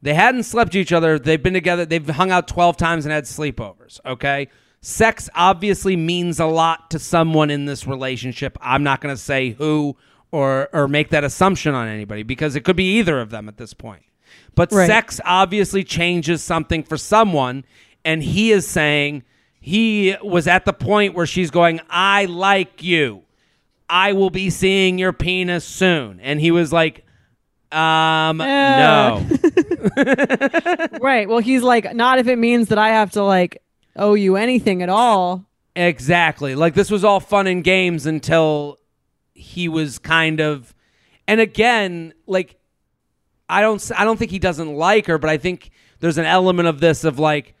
They 0.00 0.14
hadn't 0.14 0.44
slept 0.44 0.70
with 0.70 0.80
each 0.80 0.92
other. 0.92 1.18
They've 1.18 1.42
been 1.42 1.54
together. 1.54 1.84
They've 1.84 2.08
hung 2.08 2.30
out 2.30 2.46
12 2.46 2.76
times 2.76 3.04
and 3.04 3.12
had 3.12 3.24
sleepovers. 3.24 3.98
Okay. 4.06 4.48
Sex 4.80 5.28
obviously 5.34 5.96
means 5.96 6.38
a 6.38 6.46
lot 6.46 6.90
to 6.92 7.00
someone 7.00 7.50
in 7.50 7.64
this 7.64 7.84
relationship. 7.84 8.56
I'm 8.60 8.84
not 8.84 9.00
going 9.00 9.12
to 9.12 9.20
say 9.20 9.50
who 9.50 9.96
or, 10.30 10.68
or 10.72 10.86
make 10.86 11.08
that 11.08 11.24
assumption 11.24 11.74
on 11.74 11.88
anybody 11.88 12.22
because 12.22 12.54
it 12.54 12.60
could 12.62 12.76
be 12.76 12.98
either 12.98 13.20
of 13.20 13.30
them 13.30 13.48
at 13.48 13.56
this 13.56 13.74
point. 13.74 14.02
But 14.54 14.70
Right. 14.70 14.86
sex 14.86 15.20
obviously 15.24 15.82
changes 15.82 16.44
something 16.44 16.84
for 16.84 16.96
someone. 16.96 17.64
And 18.04 18.22
he 18.22 18.52
is 18.52 18.68
saying 18.68 19.24
he 19.60 20.14
was 20.22 20.46
at 20.46 20.64
the 20.64 20.72
point 20.72 21.14
where 21.14 21.26
she's 21.26 21.50
going, 21.50 21.80
I 21.90 22.26
like 22.26 22.80
you. 22.84 23.24
I 23.88 24.12
will 24.12 24.30
be 24.30 24.50
seeing 24.50 24.98
your 24.98 25.12
penis 25.12 25.64
soon. 25.64 26.20
And 26.20 26.40
he 26.40 26.50
was 26.50 26.72
like, 26.72 27.04
um, 27.72 28.38
no. 28.38 29.26
right. 31.00 31.28
Well 31.28 31.38
he's 31.38 31.62
like, 31.62 31.94
not 31.94 32.18
if 32.18 32.26
it 32.28 32.36
means 32.36 32.68
that 32.68 32.78
I 32.78 32.90
have 32.90 33.12
to 33.12 33.22
like 33.22 33.62
owe 33.96 34.14
you 34.14 34.36
anything 34.36 34.82
at 34.82 34.88
all. 34.88 35.44
Exactly. 35.76 36.54
Like 36.54 36.74
this 36.74 36.90
was 36.90 37.04
all 37.04 37.20
fun 37.20 37.46
and 37.46 37.62
games 37.62 38.06
until 38.06 38.78
he 39.34 39.68
was 39.68 39.98
kind 39.98 40.40
of 40.40 40.74
and 41.26 41.40
again, 41.40 42.14
like 42.26 42.56
I 43.48 43.60
don't 43.60 43.90
I 43.96 44.04
don't 44.04 44.18
think 44.18 44.30
he 44.30 44.38
doesn't 44.38 44.74
like 44.74 45.06
her, 45.06 45.18
but 45.18 45.30
I 45.30 45.36
think 45.36 45.70
there's 46.00 46.18
an 46.18 46.26
element 46.26 46.68
of 46.68 46.80
this 46.80 47.04
of 47.04 47.18
like 47.18 47.54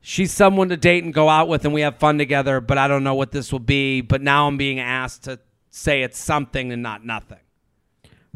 she's 0.00 0.32
someone 0.32 0.68
to 0.68 0.76
date 0.76 1.04
and 1.04 1.14
go 1.14 1.28
out 1.28 1.48
with 1.48 1.64
and 1.64 1.72
we 1.72 1.82
have 1.82 1.98
fun 1.98 2.18
together, 2.18 2.60
but 2.60 2.78
I 2.78 2.88
don't 2.88 3.04
know 3.04 3.14
what 3.14 3.30
this 3.30 3.52
will 3.52 3.58
be, 3.58 4.00
but 4.00 4.20
now 4.20 4.46
I'm 4.46 4.56
being 4.56 4.80
asked 4.80 5.24
to 5.24 5.38
say 5.74 6.02
it's 6.02 6.18
something 6.18 6.72
and 6.72 6.82
not 6.82 7.04
nothing. 7.04 7.40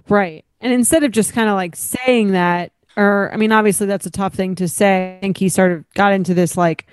Right. 0.09 0.45
And 0.61 0.73
instead 0.73 1.05
of 1.05 1.13
just 1.13 1.33
kind 1.33 1.49
of 1.49 1.55
like 1.55 1.77
saying 1.77 2.33
that, 2.33 2.73
or 2.97 3.31
I 3.33 3.37
mean, 3.37 3.53
obviously 3.53 3.87
that's 3.87 4.07
a 4.07 4.11
tough 4.11 4.35
thing 4.35 4.57
to 4.57 4.67
say. 4.67 5.17
I 5.17 5.21
think 5.21 5.37
he 5.37 5.49
sort 5.49 5.71
of 5.71 5.85
got 5.95 6.13
into 6.13 6.35
this 6.35 6.57
like, 6.57 6.87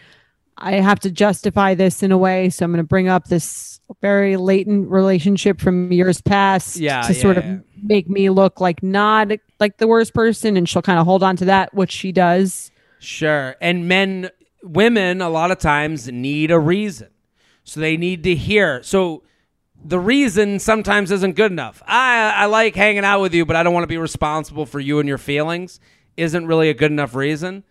I 0.58 0.74
have 0.74 1.00
to 1.00 1.10
justify 1.10 1.74
this 1.74 2.04
in 2.04 2.12
a 2.12 2.18
way. 2.18 2.52
So 2.52 2.64
I'm 2.64 2.72
going 2.72 2.78
to 2.78 2.88
bring 2.88 3.08
up 3.08 3.26
this 3.26 3.80
very 4.02 4.38
latent 4.38 4.90
relationship 4.90 5.60
from 5.60 5.92
years 5.92 6.22
past 6.22 6.78
Yeah, 6.78 7.02
to 7.02 7.14
yeah, 7.14 7.22
sort 7.22 7.38
yeah. 7.38 7.54
of 7.54 7.62
make 7.82 8.08
me 8.08 8.30
look 8.30 8.62
like 8.62 8.84
not 8.84 9.32
like 9.60 9.78
the 9.78 9.88
worst 9.88 10.14
person. 10.14 10.58
And 10.58 10.70
she'll 10.70 10.84
kind 10.84 11.00
of 11.00 11.06
hold 11.06 11.24
on 11.24 11.36
to 11.38 11.46
that, 11.46 11.74
which 11.74 11.92
she 11.92 12.12
does. 12.12 12.72
Sure. 13.00 13.56
And 13.60 13.88
men, 13.88 14.30
women, 14.62 15.22
a 15.22 15.30
lot 15.30 15.50
of 15.50 15.58
times 15.58 16.08
need 16.08 16.52
a 16.52 16.60
reason. 16.60 17.10
So 17.64 17.80
they 17.80 17.98
need 17.98 18.24
to 18.24 18.36
hear. 18.36 18.84
So 18.84 19.24
the 19.88 20.00
reason 20.00 20.58
sometimes 20.60 21.12
isn't 21.12 21.36
good 21.36 21.52
enough. 21.52 21.84
I, 21.86 22.32
I 22.36 22.46
like 22.46 22.76
hanging 22.76 23.06
out 23.06 23.22
with 23.22 23.34
you, 23.34 23.46
but 23.46 23.56
I 23.56 23.62
don't 23.64 23.74
want 23.74 23.84
to 23.84 23.88
be 23.88 23.98
responsible 23.98 24.66
for 24.66 24.80
you 24.80 25.00
and 25.00 25.08
your 25.08 25.18
feelings, 25.20 25.80
isn't 26.18 26.48
really 26.48 26.70
a 26.70 26.74
good 26.74 26.92
enough 26.92 27.14
reason 27.14 27.64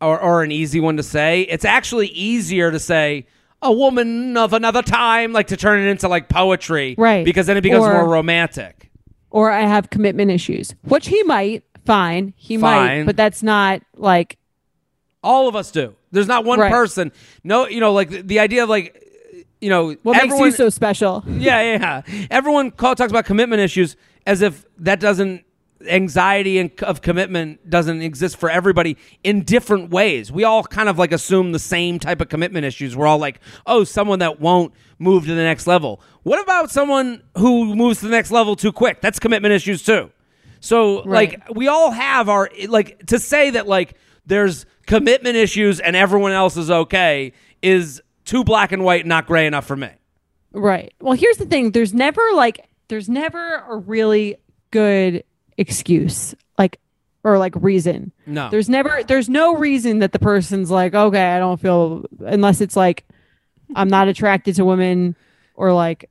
or, 0.00 0.18
or 0.18 0.42
an 0.42 0.50
easy 0.50 0.80
one 0.80 0.96
to 0.96 1.02
say. 1.04 1.42
It's 1.42 1.64
actually 1.64 2.08
easier 2.08 2.70
to 2.72 2.78
say, 2.80 3.26
a 3.64 3.72
woman 3.72 4.36
of 4.36 4.52
another 4.54 4.82
time, 4.82 5.32
like 5.32 5.46
to 5.46 5.56
turn 5.56 5.80
it 5.80 5.88
into 5.88 6.08
like 6.08 6.28
poetry. 6.28 6.96
Right. 6.98 7.24
Because 7.24 7.46
then 7.46 7.56
it 7.56 7.60
becomes 7.60 7.84
Or- 7.84 7.92
more 7.92 8.08
romantic. 8.08 8.90
Or 9.30 9.50
I 9.52 9.60
have 9.62 9.88
commitment 9.88 10.30
issues, 10.32 10.74
which 10.82 11.06
he 11.06 11.22
might. 11.22 11.62
Fine. 11.86 12.34
He 12.36 12.58
Fine. 12.58 12.98
might. 13.00 13.06
But 13.06 13.16
that's 13.16 13.42
not 13.42 13.82
like, 13.96 14.36
All 15.22 15.46
of 15.48 15.54
us 15.54 15.70
do. 15.70 15.94
There's 16.10 16.26
not 16.26 16.44
one 16.44 16.58
Right. 16.58 16.72
person. 16.72 17.12
No, 17.44 17.68
you 17.68 17.78
know, 17.78 17.92
like 17.92 18.10
the, 18.10 18.22
the 18.22 18.38
idea 18.40 18.64
of 18.64 18.68
like, 18.68 18.98
you 19.62 19.70
know, 19.70 19.96
what 20.02 20.16
everyone, 20.16 20.46
makes 20.48 20.58
you 20.58 20.64
so 20.64 20.68
special? 20.70 21.24
yeah, 21.28 21.60
yeah, 21.62 22.02
yeah. 22.06 22.26
Everyone 22.30 22.70
call, 22.70 22.94
talks 22.94 23.12
about 23.12 23.24
commitment 23.24 23.60
issues 23.62 23.96
as 24.26 24.42
if 24.42 24.66
that 24.78 25.00
doesn't 25.00 25.44
anxiety 25.88 26.58
and 26.58 26.70
of 26.82 27.02
commitment 27.02 27.68
doesn't 27.68 28.02
exist 28.02 28.36
for 28.36 28.48
everybody 28.50 28.96
in 29.24 29.42
different 29.42 29.90
ways. 29.90 30.30
We 30.30 30.44
all 30.44 30.62
kind 30.62 30.88
of 30.88 30.98
like 30.98 31.12
assume 31.12 31.52
the 31.52 31.58
same 31.58 31.98
type 31.98 32.20
of 32.20 32.28
commitment 32.28 32.64
issues. 32.64 32.96
We're 32.96 33.06
all 33.06 33.18
like, 33.18 33.40
"Oh, 33.66 33.84
someone 33.84 34.20
that 34.20 34.40
won't 34.40 34.72
move 34.98 35.24
to 35.26 35.34
the 35.34 35.42
next 35.42 35.66
level." 35.66 36.00
What 36.22 36.40
about 36.40 36.70
someone 36.70 37.22
who 37.36 37.74
moves 37.74 37.98
to 38.00 38.06
the 38.06 38.12
next 38.12 38.30
level 38.30 38.54
too 38.54 38.72
quick? 38.72 39.00
That's 39.00 39.18
commitment 39.18 39.54
issues 39.54 39.82
too. 39.82 40.10
So, 40.60 41.02
Right. 41.04 41.32
like 41.32 41.56
we 41.56 41.66
all 41.66 41.90
have 41.90 42.28
our 42.28 42.48
like 42.68 43.06
to 43.06 43.18
say 43.18 43.50
that 43.50 43.66
like 43.66 43.94
there's 44.26 44.66
commitment 44.86 45.36
issues 45.36 45.80
and 45.80 45.96
everyone 45.96 46.30
else 46.32 46.56
is 46.56 46.70
okay 46.70 47.32
is 47.60 48.00
too 48.24 48.44
black 48.44 48.72
and 48.72 48.84
white, 48.84 49.06
not 49.06 49.26
gray 49.26 49.46
enough 49.46 49.66
for 49.66 49.76
me. 49.76 49.90
Right. 50.52 50.92
Well, 51.00 51.14
here's 51.14 51.38
the 51.38 51.46
thing. 51.46 51.70
There's 51.72 51.94
never 51.94 52.22
like 52.34 52.68
there's 52.88 53.08
never 53.08 53.64
a 53.68 53.76
really 53.76 54.36
good 54.70 55.24
excuse. 55.56 56.34
Like 56.58 56.78
or 57.24 57.38
like 57.38 57.54
reason. 57.56 58.12
No. 58.26 58.50
There's 58.50 58.68
never 58.68 59.02
there's 59.04 59.28
no 59.28 59.56
reason 59.56 60.00
that 60.00 60.12
the 60.12 60.18
person's 60.18 60.70
like, 60.70 60.94
"Okay, 60.94 61.22
I 61.32 61.38
don't 61.38 61.60
feel 61.60 62.04
unless 62.20 62.60
it's 62.60 62.76
like 62.76 63.04
I'm 63.74 63.88
not 63.88 64.08
attracted 64.08 64.56
to 64.56 64.64
women 64.64 65.16
or 65.54 65.72
like 65.72 66.10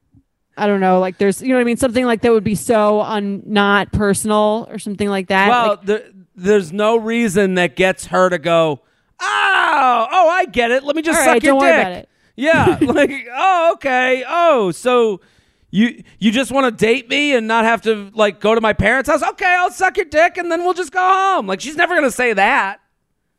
I 0.57 0.67
don't 0.67 0.79
know, 0.79 0.99
like 0.99 1.17
there's 1.17 1.41
you 1.41 1.49
know 1.49 1.55
what 1.55 1.61
I 1.61 1.65
mean, 1.65 1.77
something 1.77 2.05
like 2.05 2.21
that 2.21 2.31
would 2.31 2.43
be 2.43 2.55
so 2.55 3.01
un 3.01 3.43
not 3.45 3.91
personal 3.91 4.67
or 4.69 4.79
something 4.79 5.09
like 5.09 5.27
that. 5.27 5.49
Well, 5.49 5.67
Like, 5.69 5.85
there, 5.85 6.03
there's 6.35 6.73
no 6.73 6.97
reason 6.97 7.55
that 7.55 7.75
gets 7.75 8.07
her 8.07 8.29
to 8.29 8.37
go, 8.37 8.81
oh, 9.21 10.07
oh, 10.11 10.29
I 10.29 10.45
get 10.45 10.71
it. 10.71 10.83
Let 10.83 10.95
me 10.95 11.01
just 11.01 11.19
All 11.19 11.25
suck 11.25 11.33
right, 11.33 11.43
your 11.43 11.53
don't 11.53 11.61
dick. 11.61 11.71
worry 11.71 11.81
about 11.81 11.91
it. 11.93 12.09
Yeah, 12.35 12.77
like, 12.93 13.27
oh, 13.33 13.71
okay. 13.73 14.23
Oh, 14.27 14.71
so 14.71 15.21
you 15.69 16.03
you 16.19 16.31
just 16.31 16.51
want 16.51 16.65
to 16.77 16.85
date 16.85 17.09
me 17.09 17.33
and 17.33 17.47
not 17.47 17.63
have 17.63 17.81
to 17.83 18.11
like 18.13 18.39
go 18.39 18.53
to 18.55 18.61
my 18.61 18.73
parents' 18.73 19.09
house? 19.09 19.23
Okay, 19.23 19.55
I'll 19.57 19.71
suck 19.71 19.97
your 19.97 20.05
dick 20.05 20.37
and 20.37 20.51
then 20.51 20.63
we'll 20.63 20.73
just 20.73 20.91
go 20.91 20.99
home. 20.99 21.47
Like, 21.47 21.61
she's 21.61 21.75
never 21.75 21.95
gonna 21.95 22.11
say 22.11 22.33
that. 22.33 22.81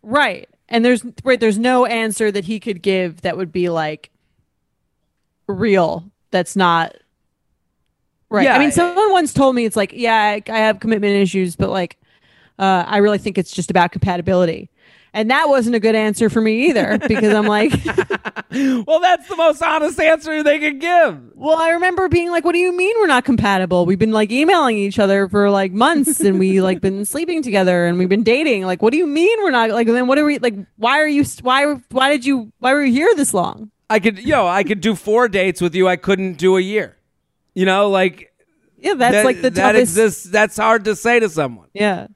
Right. 0.02 0.48
And 0.68 0.84
there's 0.84 1.04
right, 1.24 1.38
there's 1.38 1.58
no 1.58 1.84
answer 1.84 2.30
that 2.30 2.44
he 2.44 2.58
could 2.58 2.82
give 2.82 3.22
that 3.22 3.36
would 3.36 3.52
be 3.52 3.68
like 3.68 4.10
real. 5.46 6.10
That's 6.30 6.56
not 6.56 6.96
right. 8.30 8.44
Yeah. 8.44 8.54
I 8.54 8.58
mean, 8.58 8.72
someone 8.72 9.12
once 9.12 9.34
told 9.34 9.54
me 9.54 9.66
it's 9.66 9.76
like, 9.76 9.92
yeah, 9.92 10.16
I, 10.16 10.42
I 10.48 10.58
have 10.58 10.80
commitment 10.80 11.14
issues, 11.14 11.56
but 11.56 11.68
like, 11.68 11.98
uh, 12.58 12.84
I 12.86 12.98
really 12.98 13.18
think 13.18 13.36
it's 13.36 13.50
just 13.50 13.70
about 13.70 13.92
compatibility. 13.92 14.70
And 15.14 15.30
that 15.30 15.50
wasn't 15.50 15.74
a 15.76 15.80
good 15.80 15.94
answer 15.94 16.30
for 16.30 16.40
me 16.40 16.68
either 16.70 16.96
because 17.06 17.34
I'm 17.34 17.46
like, 17.46 17.70
Well, 18.50 19.00
that's 19.00 19.28
the 19.28 19.36
most 19.36 19.62
honest 19.62 20.00
answer 20.00 20.42
they 20.42 20.58
could 20.58 20.80
give. 20.80 21.20
well, 21.34 21.58
I 21.58 21.70
remember 21.70 22.08
being 22.08 22.30
like, 22.30 22.44
what 22.44 22.52
do 22.52 22.58
you 22.58 22.74
mean 22.74 22.94
we're 22.98 23.06
not 23.06 23.24
compatible? 23.24 23.84
We've 23.86 23.98
been 23.98 24.12
like 24.12 24.30
emailing 24.30 24.78
each 24.78 24.98
other 24.98 25.28
for 25.28 25.50
like 25.50 25.72
months 25.72 26.20
and 26.20 26.38
we 26.38 26.60
like 26.62 26.80
been 26.80 27.04
sleeping 27.14 27.42
together 27.42 27.86
and 27.86 27.98
we've 27.98 28.08
been 28.08 28.22
dating. 28.22 28.64
Like, 28.64 28.80
what 28.80 28.90
do 28.92 28.96
you 28.98 29.06
mean 29.06 29.38
we're 29.42 29.50
not 29.50 29.70
like, 29.70 29.86
then 29.86 30.06
what 30.06 30.18
are 30.18 30.24
we 30.24 30.38
like, 30.38 30.54
why 30.76 30.98
are 31.00 31.06
you, 31.08 31.24
why, 31.42 31.74
why 31.90 32.10
did 32.10 32.24
you, 32.24 32.50
why 32.58 32.72
were 32.72 32.82
you 32.84 32.92
here 32.92 33.14
this 33.14 33.34
long? 33.34 33.70
I 33.90 34.00
could, 34.00 34.18
yo, 34.18 34.46
I 34.46 34.64
could 34.64 34.80
do 34.80 34.94
four 34.94 35.28
dates 35.28 35.60
with 35.60 35.74
you. 35.74 35.88
I 35.88 35.96
couldn't 35.96 36.38
do 36.38 36.56
a 36.56 36.60
year. 36.60 36.96
You 37.54 37.66
know, 37.66 37.90
like 37.90 38.32
Yeah, 38.78 38.94
that's 38.94 39.12
that, 39.14 39.24
like 39.26 39.42
the 39.42 39.50
that 39.50 39.72
toughest. 39.72 39.82
exists. 39.82 40.24
That's 40.24 40.56
hard 40.56 40.84
to 40.86 40.96
say 40.96 41.20
to 41.20 41.28
someone. 41.28 41.68
Yeah. 41.74 42.06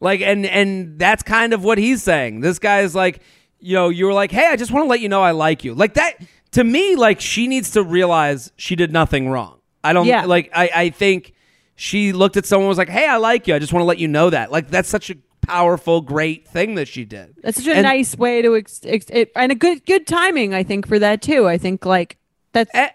Like, 0.00 0.20
and 0.22 0.46
and 0.46 0.98
that's 0.98 1.22
kind 1.22 1.52
of 1.52 1.62
what 1.62 1.78
he's 1.78 2.02
saying. 2.02 2.40
This 2.40 2.58
guy 2.58 2.80
is 2.80 2.94
like, 2.94 3.20
you 3.58 3.74
know, 3.74 3.88
you 3.90 4.06
were 4.06 4.12
like, 4.14 4.30
hey, 4.32 4.46
I 4.46 4.56
just 4.56 4.72
want 4.72 4.84
to 4.84 4.88
let 4.88 5.00
you 5.00 5.08
know 5.08 5.22
I 5.22 5.32
like 5.32 5.62
you. 5.64 5.74
Like 5.74 5.94
that 5.94 6.14
to 6.52 6.64
me, 6.64 6.96
like 6.96 7.20
she 7.20 7.46
needs 7.46 7.72
to 7.72 7.82
realize 7.82 8.50
she 8.56 8.76
did 8.76 8.92
nothing 8.92 9.28
wrong. 9.28 9.58
I 9.84 9.92
don't 9.92 10.06
Yeah. 10.06 10.24
like. 10.24 10.50
I 10.54 10.70
I 10.74 10.90
think 10.90 11.34
she 11.76 12.12
looked 12.12 12.36
at 12.36 12.46
someone 12.46 12.64
and 12.64 12.68
was 12.70 12.78
like, 12.78 12.88
hey, 12.88 13.06
I 13.06 13.16
like 13.18 13.46
you. 13.46 13.54
I 13.54 13.58
just 13.58 13.72
want 13.72 13.82
to 13.82 13.86
let 13.86 13.98
you 13.98 14.08
know 14.08 14.30
that. 14.30 14.50
Like 14.50 14.68
that's 14.70 14.88
such 14.88 15.10
a 15.10 15.16
powerful, 15.42 16.00
great 16.00 16.46
thing 16.48 16.74
that 16.76 16.86
she 16.88 17.04
did. 17.04 17.34
That's 17.42 17.58
such 17.58 17.66
a 17.66 17.74
And- 17.74 17.82
nice 17.82 18.16
way 18.16 18.40
to 18.42 18.56
ex- 18.56 18.80
ex- 18.84 19.06
it, 19.10 19.32
and 19.36 19.50
a 19.52 19.54
good 19.54 19.84
good 19.86 20.06
timing 20.06 20.54
I 20.54 20.62
think 20.62 20.86
for 20.86 20.98
that 20.98 21.20
too. 21.22 21.46
I 21.48 21.58
think 21.58 21.84
like 21.84 22.16
that's 22.52 22.72
that- 22.72 22.94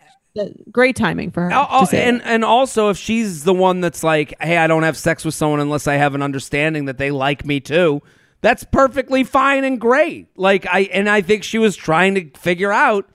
great 0.72 0.96
timing 0.96 1.32
for 1.32 1.44
her. 1.44 1.54
Oh, 1.54 1.68
oh, 1.70 1.88
and 1.92 2.18
it. 2.18 2.24
and 2.26 2.44
also 2.44 2.90
if 2.90 2.98
she's 2.98 3.44
the 3.44 3.54
one 3.54 3.82
that's 3.82 4.04
like, 4.04 4.34
hey, 4.42 4.58
I 4.58 4.68
don't 4.68 4.84
have 4.84 4.98
sex 4.98 5.26
with 5.26 5.34
someone 5.34 5.60
unless 5.60 5.88
I 5.88 5.96
have 5.96 6.16
an 6.16 6.22
understanding 6.22 6.86
that 6.86 6.98
they 6.98 7.12
like 7.12 7.46
me 7.46 7.60
too. 7.60 8.02
That's 8.42 8.64
perfectly 8.64 9.24
fine 9.24 9.64
and 9.64 9.80
great. 9.80 10.28
Like 10.36 10.68
I 10.68 10.82
and 10.94 11.10
I 11.10 11.22
think 11.22 11.44
she 11.44 11.58
was 11.58 11.76
trying 11.76 12.16
to 12.16 12.40
figure 12.40 12.72
out 12.72 13.10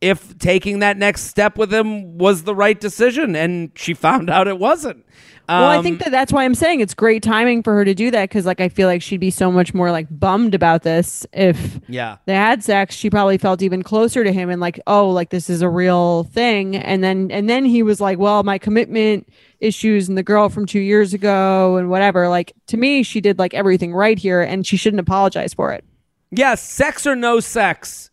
if 0.00 0.38
taking 0.38 0.78
that 0.78 0.96
next 0.96 1.22
step 1.22 1.58
with 1.58 1.72
him 1.72 2.18
was 2.18 2.44
the 2.44 2.54
right 2.54 2.78
decision, 2.78 3.34
and 3.34 3.72
she 3.74 3.94
found 3.94 4.30
out 4.30 4.46
it 4.48 4.58
wasn't. 4.58 5.04
Well, 5.48 5.68
I 5.68 5.76
Um, 5.78 5.82
think 5.82 6.00
that 6.00 6.10
that's 6.10 6.32
why 6.32 6.44
I'm 6.44 6.54
saying 6.54 6.80
it's 6.80 6.92
great 6.94 7.22
timing 7.22 7.62
for 7.62 7.74
her 7.74 7.84
to 7.84 7.94
do 7.94 8.10
that 8.10 8.28
because 8.28 8.44
like 8.44 8.60
I 8.60 8.68
feel 8.68 8.86
like 8.86 9.00
she'd 9.02 9.18
be 9.20 9.30
so 9.30 9.50
much 9.50 9.72
more 9.72 9.90
like 9.90 10.06
bummed 10.10 10.54
about 10.54 10.82
this 10.82 11.26
if 11.32 11.80
yeah, 11.88 12.18
they 12.26 12.34
had 12.34 12.62
sex. 12.62 12.94
She 12.94 13.08
probably 13.10 13.38
felt 13.38 13.62
even 13.62 13.82
closer 13.82 14.24
to 14.24 14.32
him 14.32 14.50
and 14.50 14.60
like 14.60 14.78
oh 14.86 15.08
like 15.08 15.30
this 15.30 15.48
is 15.48 15.62
a 15.62 15.68
real 15.68 16.24
thing. 16.24 16.76
And 16.76 17.02
then 17.02 17.30
and 17.30 17.48
then 17.48 17.64
he 17.64 17.82
was 17.82 18.00
like 18.00 18.18
well 18.18 18.42
my 18.42 18.58
commitment 18.58 19.28
issues 19.60 20.08
and 20.08 20.16
the 20.18 20.22
girl 20.22 20.48
from 20.50 20.66
two 20.66 20.80
years 20.80 21.14
ago 21.14 21.76
and 21.76 21.88
whatever. 21.90 22.28
Like 22.28 22.52
to 22.66 22.76
me 22.76 23.02
she 23.02 23.20
did 23.20 23.38
like 23.38 23.54
everything 23.54 23.94
right 23.94 24.18
here 24.18 24.42
and 24.42 24.66
she 24.66 24.76
shouldn't 24.76 25.00
apologize 25.00 25.54
for 25.54 25.72
it. 25.72 25.82
yeah. 26.30 26.54
Sex 26.56 27.06
or 27.06 27.16
no 27.16 27.40
sex, 27.40 28.10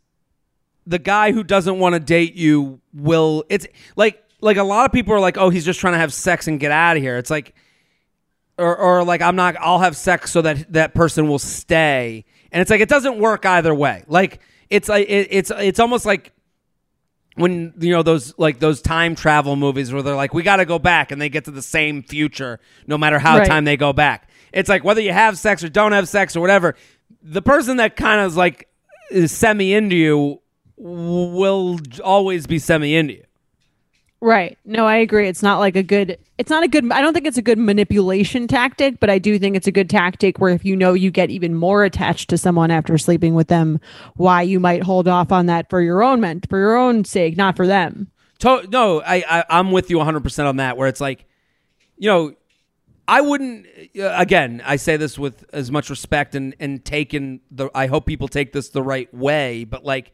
the 0.88 1.00
guy 1.00 1.32
who 1.34 1.44
doesn't 1.44 1.80
want 1.80 1.94
to 1.94 2.00
date 2.00 2.36
you 2.36 2.80
will. 2.94 3.44
It's 3.50 3.68
like 3.96 4.22
like 4.46 4.58
a 4.58 4.64
lot 4.64 4.86
of 4.86 4.92
people 4.94 5.14
are 5.14 5.20
like, 5.20 5.38
oh, 5.38 5.50
he's 5.50 5.66
just 5.66 5.80
trying 5.80 5.94
to 5.94 6.00
have 6.00 6.14
sex 6.14 6.48
and 6.48 6.60
get 6.60 6.72
out 6.72 6.96
of 6.96 7.04
here. 7.04 7.18
It's 7.18 7.30
like, 7.30 7.54
or 8.58 8.78
or 8.78 9.04
like 9.04 9.22
I'm 9.22 9.36
not. 9.36 9.56
I'll 9.60 9.80
have 9.80 9.98
sex 9.98 10.32
so 10.32 10.42
that 10.44 10.72
that 10.74 10.94
person 10.94 11.28
will 11.28 11.40
stay, 11.40 12.24
and 12.52 12.62
it's 12.62 12.72
like 12.72 12.80
it 12.80 12.88
doesn't 12.88 13.18
work 13.20 13.46
either 13.46 13.74
way. 13.76 14.04
Like 14.08 14.40
it's 14.70 14.88
like 14.88 15.10
it, 15.10 15.28
it's 15.32 15.52
it's 15.52 15.80
almost 15.80 16.06
like 16.06 16.32
when 17.36 17.74
you 17.80 17.92
know 17.92 18.02
those 18.04 18.34
like 18.38 18.60
those 18.60 18.82
time 18.82 19.16
travel 19.16 19.56
movies 19.58 19.92
where 19.92 20.02
they're 20.02 20.16
like 20.16 20.34
we 20.34 20.42
got 20.42 20.58
to 20.58 20.66
go 20.66 20.80
back 20.80 21.12
and 21.12 21.22
they 21.22 21.28
get 21.28 21.44
to 21.46 21.52
the 21.52 21.62
same 21.62 22.02
future 22.02 22.62
no 22.88 22.98
matter 22.98 23.20
how 23.20 23.38
Right. 23.40 23.48
time 23.48 23.66
they 23.66 23.76
go 23.76 23.92
back 23.92 24.30
it's 24.54 24.70
like 24.70 24.86
whether 24.86 25.02
you 25.02 25.12
have 25.12 25.38
sex 25.38 25.62
or 25.62 25.68
don't 25.68 25.92
have 25.92 26.08
sex 26.08 26.38
or 26.38 26.40
whatever 26.40 26.76
the 27.22 27.42
person 27.42 27.76
that 27.76 27.98
kind 27.98 28.22
of 28.22 28.28
is 28.28 28.38
like 28.38 28.70
is 29.12 29.34
semi 29.34 29.74
into 29.74 29.98
you 29.98 30.42
will 30.78 31.78
always 32.02 32.48
be 32.48 32.58
semi 32.58 32.96
into 32.96 33.16
you 33.16 33.24
Right. 34.26 34.58
No, 34.66 34.88
I 34.88 34.96
agree. 34.96 35.28
It's 35.28 35.44
not 35.44 35.60
like 35.60 35.76
a 35.76 35.84
good 35.84 36.18
it's 36.40 36.50
not 36.50 36.64
a 36.64 36.68
good 36.68 36.92
I 36.92 37.00
don't 37.00 37.14
think 37.14 37.28
it's 37.28 37.38
a 37.38 37.44
good 37.44 37.60
manipulation 37.60 38.48
tactic, 38.48 39.00
but 39.00 39.08
I 39.08 39.20
do 39.20 39.38
think 39.38 39.56
it's 39.56 39.68
a 39.68 39.72
good 39.72 39.88
tactic 39.88 40.40
where 40.40 40.52
if 40.52 40.66
you 40.66 40.76
know 40.76 40.94
you 40.94 41.12
get 41.12 41.30
even 41.30 41.54
more 41.54 41.84
attached 41.84 42.32
to 42.32 42.38
someone 42.40 42.72
after 42.72 42.98
sleeping 42.98 43.36
with 43.36 43.50
them, 43.50 43.80
why 44.16 44.42
you 44.42 44.60
might 44.60 44.82
hold 44.82 45.08
off 45.08 45.32
on 45.32 45.46
that 45.46 45.70
for 45.70 45.80
your 45.80 46.02
own 46.02 46.22
ment 46.22 46.50
for 46.50 46.58
your 46.58 46.76
own 46.76 47.06
sake, 47.06 47.38
not 47.38 47.56
for 47.56 47.68
them. 47.68 48.10
To- 48.40 48.68
no, 48.72 49.00
I, 49.04 49.24
I 49.30 49.44
I'm 49.48 49.70
with 49.70 49.92
you 49.92 49.98
100 49.98 50.24
percent 50.24 50.48
on 50.48 50.56
that. 50.58 50.76
Where 50.76 50.88
it's 50.88 51.00
like, 51.00 51.26
you 51.96 52.10
know, 52.10 52.34
I 53.08 53.22
wouldn't. 53.22 53.68
Uh, 53.96 54.12
again, 54.18 54.60
I 54.66 54.78
say 54.78 54.98
this 54.98 55.20
with 55.20 55.46
as 55.54 55.70
much 55.70 55.92
respect 55.92 56.34
and 56.34 56.56
and 56.60 56.84
taken 56.84 57.42
the. 57.52 57.70
I 57.76 57.86
hope 57.86 58.08
people 58.08 58.28
take 58.28 58.54
this 58.54 58.70
the 58.70 58.82
right 58.82 59.14
way, 59.14 59.66
but 59.66 59.86
like, 59.86 60.14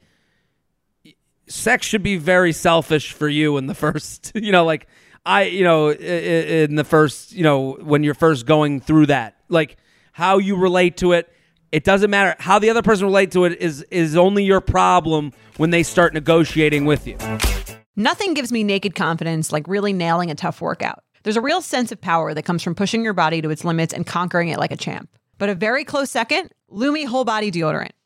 sex 1.48 1.86
should 1.86 2.04
be 2.04 2.18
very 2.18 2.54
selfish 2.54 3.14
for 3.14 3.28
you 3.28 3.58
in 3.58 3.68
the 3.68 3.76
first. 3.76 4.32
You 4.36 4.52
know, 4.52 4.66
like 4.66 4.88
I, 5.26 5.44
you 5.44 5.64
know, 5.64 5.92
in 5.92 6.76
the 6.76 6.84
first, 6.84 7.32
you 7.32 7.44
know, 7.44 7.74
when 7.82 8.04
you're 8.04 8.14
first 8.14 8.46
going 8.46 8.80
through 8.80 9.08
that, 9.08 9.38
like 9.50 9.78
how 10.14 10.38
you 10.38 10.56
relate 10.56 10.98
to 10.98 11.14
it. 11.14 11.32
It 11.72 11.86
doesn't 11.86 12.10
matter 12.10 12.36
how 12.38 12.60
the 12.60 12.70
other 12.70 12.82
person 12.82 13.06
relate 13.06 13.32
to 13.32 13.46
it 13.46 13.62
is 13.62 13.82
is 13.84 14.18
only 14.18 14.44
your 14.44 14.60
problem 14.60 15.32
when 15.56 15.70
they 15.70 15.84
start 15.84 16.14
negotiating 16.14 16.84
with 16.84 17.08
you. 17.08 17.18
Nothing 17.96 18.34
gives 18.34 18.52
me 18.52 18.64
naked 18.64 18.94
confidence 18.94 19.54
like 19.54 19.68
really 19.70 19.94
nailing 19.94 20.32
a 20.32 20.36
tough 20.36 20.60
workout. 20.60 21.04
There's 21.24 21.38
a 21.38 21.42
real 21.42 21.62
sense 21.62 21.92
of 21.92 22.02
power 22.02 22.34
that 22.34 22.44
comes 22.44 22.64
from 22.64 22.76
pushing 22.76 23.04
your 23.04 23.14
body 23.14 23.42
to 23.42 23.50
its 23.50 23.64
limits 23.64 23.94
and 23.94 24.06
conquering 24.06 24.50
it 24.50 24.58
like 24.58 24.72
a 24.72 24.76
champ. 24.76 25.10
But 25.38 25.50
a 25.50 25.56
very 25.56 25.86
close 25.86 26.12
second, 26.12 26.52
Lume 26.70 27.06
Whole 27.06 27.26
Body 27.26 27.52
Deodorant. 27.52 27.92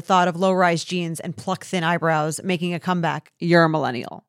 thought 0.00 0.28
of 0.28 0.36
low 0.36 0.52
rise 0.52 0.84
jeans 0.84 1.20
and 1.20 1.36
pluck 1.36 1.64
thin 1.64 1.84
eyebrows 1.84 2.40
making 2.42 2.74
a 2.74 2.80
comeback, 2.80 3.32
you're 3.38 3.64
a 3.64 3.68
millennial. 3.68 4.24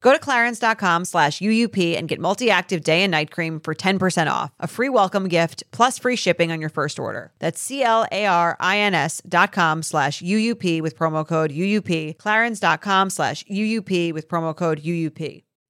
Go 0.00 0.12
to 0.12 0.18
clarins.com 0.20 1.04
slash 1.04 1.40
UUP 1.40 1.96
and 1.98 2.08
get 2.08 2.20
multi 2.20 2.50
active 2.50 2.84
day 2.84 3.02
and 3.02 3.10
night 3.10 3.30
cream 3.30 3.58
for 3.58 3.74
10% 3.74 4.30
off, 4.30 4.52
a 4.60 4.68
free 4.68 4.88
welcome 4.88 5.26
gift, 5.28 5.64
plus 5.72 5.98
free 5.98 6.14
shipping 6.16 6.52
on 6.52 6.60
your 6.60 6.70
first 6.70 6.98
order. 6.98 7.32
That's 7.40 7.60
C 7.60 7.82
L 7.82 8.06
A 8.12 8.26
R 8.26 8.56
I 8.60 8.78
N 8.78 8.94
S 8.94 9.20
dot 9.28 9.52
com 9.52 9.82
slash 9.82 10.22
UUP 10.22 10.82
with 10.82 10.96
promo 10.96 11.26
code 11.26 11.50
UUP, 11.50 12.16
clarins.com 12.16 13.10
slash 13.10 13.44
UUP 13.44 14.12
with 14.12 14.28
promo 14.28 14.54
code 14.54 14.82
UUP. 14.82 15.42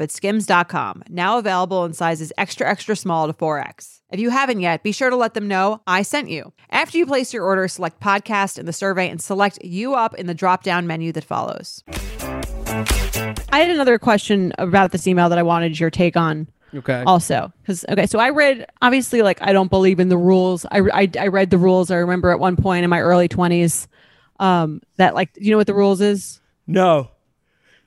at 0.00 0.10
skims.com, 0.10 1.02
now 1.08 1.38
available 1.38 1.84
in 1.84 1.92
sizes 1.92 2.32
extra, 2.36 2.68
extra 2.68 2.94
small 2.94 3.26
to 3.26 3.32
4X. 3.32 4.00
If 4.10 4.20
you 4.20 4.30
haven't 4.30 4.60
yet, 4.60 4.82
be 4.82 4.92
sure 4.92 5.10
to 5.10 5.16
let 5.16 5.34
them 5.34 5.48
know 5.48 5.82
I 5.86 6.02
sent 6.02 6.30
you. 6.30 6.52
After 6.70 6.96
you 6.96 7.06
place 7.06 7.34
your 7.34 7.44
order, 7.44 7.68
select 7.68 8.00
podcast 8.00 8.58
in 8.58 8.66
the 8.66 8.72
survey 8.72 9.08
and 9.08 9.20
select 9.20 9.58
you 9.62 9.94
up 9.94 10.14
in 10.14 10.26
the 10.26 10.34
drop 10.34 10.62
down 10.62 10.86
menu 10.86 11.12
that 11.12 11.24
follows. 11.24 11.82
I 13.50 13.60
had 13.60 13.70
another 13.70 13.98
question 13.98 14.52
about 14.58 14.92
this 14.92 15.06
email 15.06 15.28
that 15.28 15.38
I 15.38 15.42
wanted 15.42 15.78
your 15.78 15.90
take 15.90 16.16
on. 16.16 16.48
Okay. 16.74 17.02
Also, 17.06 17.52
because 17.62 17.84
okay, 17.88 18.06
so 18.06 18.18
I 18.18 18.30
read 18.30 18.66
obviously 18.82 19.22
like 19.22 19.38
I 19.40 19.52
don't 19.52 19.70
believe 19.70 20.00
in 20.00 20.10
the 20.10 20.18
rules. 20.18 20.66
I, 20.70 20.80
I 20.92 21.10
I 21.18 21.26
read 21.28 21.50
the 21.50 21.56
rules. 21.56 21.90
I 21.90 21.96
remember 21.96 22.30
at 22.30 22.38
one 22.38 22.56
point 22.56 22.84
in 22.84 22.90
my 22.90 23.00
early 23.00 23.26
twenties, 23.26 23.88
um, 24.38 24.82
that 24.96 25.14
like 25.14 25.30
you 25.36 25.50
know 25.50 25.56
what 25.56 25.66
the 25.66 25.74
rules 25.74 26.00
is. 26.02 26.40
No. 26.66 27.10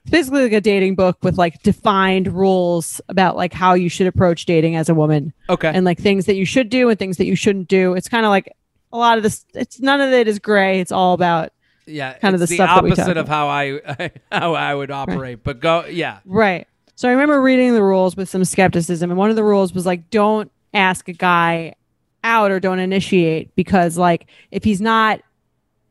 It's 0.04 0.12
basically 0.12 0.44
like 0.44 0.54
a 0.54 0.62
dating 0.62 0.96
book 0.96 1.18
with 1.22 1.38
like 1.38 1.62
defined 1.62 2.28
rules 2.34 3.00
about 3.08 3.36
like 3.36 3.54
how 3.54 3.74
you 3.76 3.88
should 3.90 4.08
approach 4.08 4.46
dating 4.46 4.76
as 4.76 4.90
a 4.90 4.96
woman 4.96 5.32
Okay. 5.50 5.72
and 5.74 5.86
like 5.86 6.00
things 6.00 6.26
that 6.26 6.36
you 6.36 6.46
should 6.46 6.70
do 6.70 6.90
and 6.90 6.98
things 6.98 7.18
that 7.18 7.26
you 7.26 7.36
shouldn't 7.36 7.68
do. 7.68 7.94
It's 7.94 8.10
kind 8.10 8.26
of 8.26 8.30
like 8.30 8.56
a 8.92 8.98
lot 8.98 9.18
of 9.18 9.24
this. 9.24 9.46
It's 9.54 9.80
none 9.80 10.02
of 10.02 10.12
it 10.12 10.28
is 10.28 10.40
gray. 10.40 10.80
It's 10.80 10.92
all 10.92 11.14
about 11.14 11.54
yeah. 11.86 12.14
kind 12.14 12.34
of 12.34 12.40
the 12.40 12.48
the 12.48 12.56
stuff 12.56 12.76
that 12.76 12.84
we 12.84 12.92
opposite 12.92 13.18
of 13.18 13.28
how 13.28 13.48
I 13.48 14.12
how 14.32 14.56
I 14.56 14.74
would 14.74 14.92
operate. 14.92 15.44
But 15.44 15.60
go. 15.60 15.86
Yeah. 15.86 16.20
Right. 16.26 16.68
So 16.96 17.08
I 17.08 17.12
remember 17.12 17.42
reading 17.42 17.74
the 17.74 17.84
rules 17.84 18.16
with 18.16 18.30
some 18.30 18.44
skepticism, 18.44 19.10
and 19.12 19.18
one 19.18 19.30
of 19.30 19.36
the 19.36 19.44
rules 19.44 19.74
was 19.74 19.86
like, 19.86 20.10
don't 20.10 20.52
ask 20.74 21.08
a 21.08 21.14
guy 21.14 21.76
out 22.24 22.52
or 22.52 22.60
don't 22.60 22.80
initiate 22.80 23.56
because 23.56 23.98
like 23.98 24.28
if 24.52 24.64
he's 24.64 24.80
not 24.82 25.22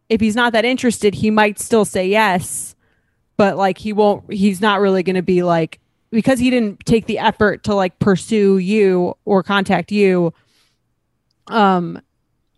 if 0.08 0.20
he's 0.20 0.36
not 0.36 0.52
that 0.52 0.64
interested, 0.64 1.14
he 1.14 1.30
might 1.30 1.58
still 1.58 1.84
say 1.84 2.08
yes, 2.08 2.69
but 3.40 3.56
like 3.56 3.78
he 3.78 3.94
won't 3.94 4.30
he's 4.30 4.60
not 4.60 4.80
really 4.80 5.02
going 5.02 5.16
to 5.16 5.22
be 5.22 5.42
like 5.42 5.80
because 6.10 6.38
he 6.38 6.50
didn't 6.50 6.84
take 6.84 7.06
the 7.06 7.18
effort 7.18 7.64
to 7.64 7.74
like 7.74 7.98
pursue 7.98 8.58
you 8.58 9.16
or 9.24 9.42
contact 9.42 9.90
you 9.90 10.34
um 11.46 11.98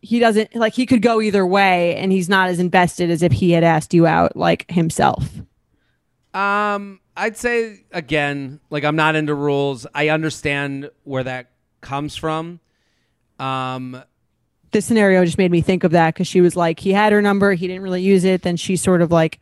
he 0.01 0.18
doesn't 0.18 0.53
like 0.57 0.73
he 0.75 0.85
could 0.85 1.01
go 1.01 1.21
either 1.21 1.47
way 1.47 1.95
and 1.95 2.11
he's 2.11 2.29
not 2.29 2.49
as 2.49 2.59
invested 2.59 3.11
as 3.11 3.23
if 3.23 3.31
he 3.31 3.53
had 3.53 3.62
asked 3.62 3.95
you 3.95 4.09
out 4.09 4.37
like 4.37 4.68
himself. 4.68 5.31
Um, 6.35 6.99
I'd 7.16 7.37
say 7.37 7.85
again, 7.92 8.59
like 8.68 8.83
I'm 8.83 8.97
not 8.97 9.14
into 9.14 9.37
rules. 9.37 9.87
I 9.95 10.09
understand 10.09 10.90
where 11.05 11.23
that 11.23 11.53
comes 11.81 12.16
from. 12.16 12.59
Um, 13.38 14.03
This 14.73 14.85
scenario 14.85 15.25
just 15.25 15.38
made 15.38 15.53
me 15.53 15.61
think 15.61 15.85
of 15.85 15.92
that 15.92 16.14
because 16.14 16.27
she 16.27 16.40
was 16.40 16.57
like, 16.57 16.81
he 16.81 16.92
had 16.92 17.12
her 17.12 17.23
number, 17.23 17.53
he 17.53 17.68
didn't 17.68 17.83
really 17.83 18.03
use 18.03 18.25
it. 18.25 18.42
Then 18.42 18.57
she 18.57 18.75
sort 18.75 19.01
of 19.01 19.12
like 19.12 19.38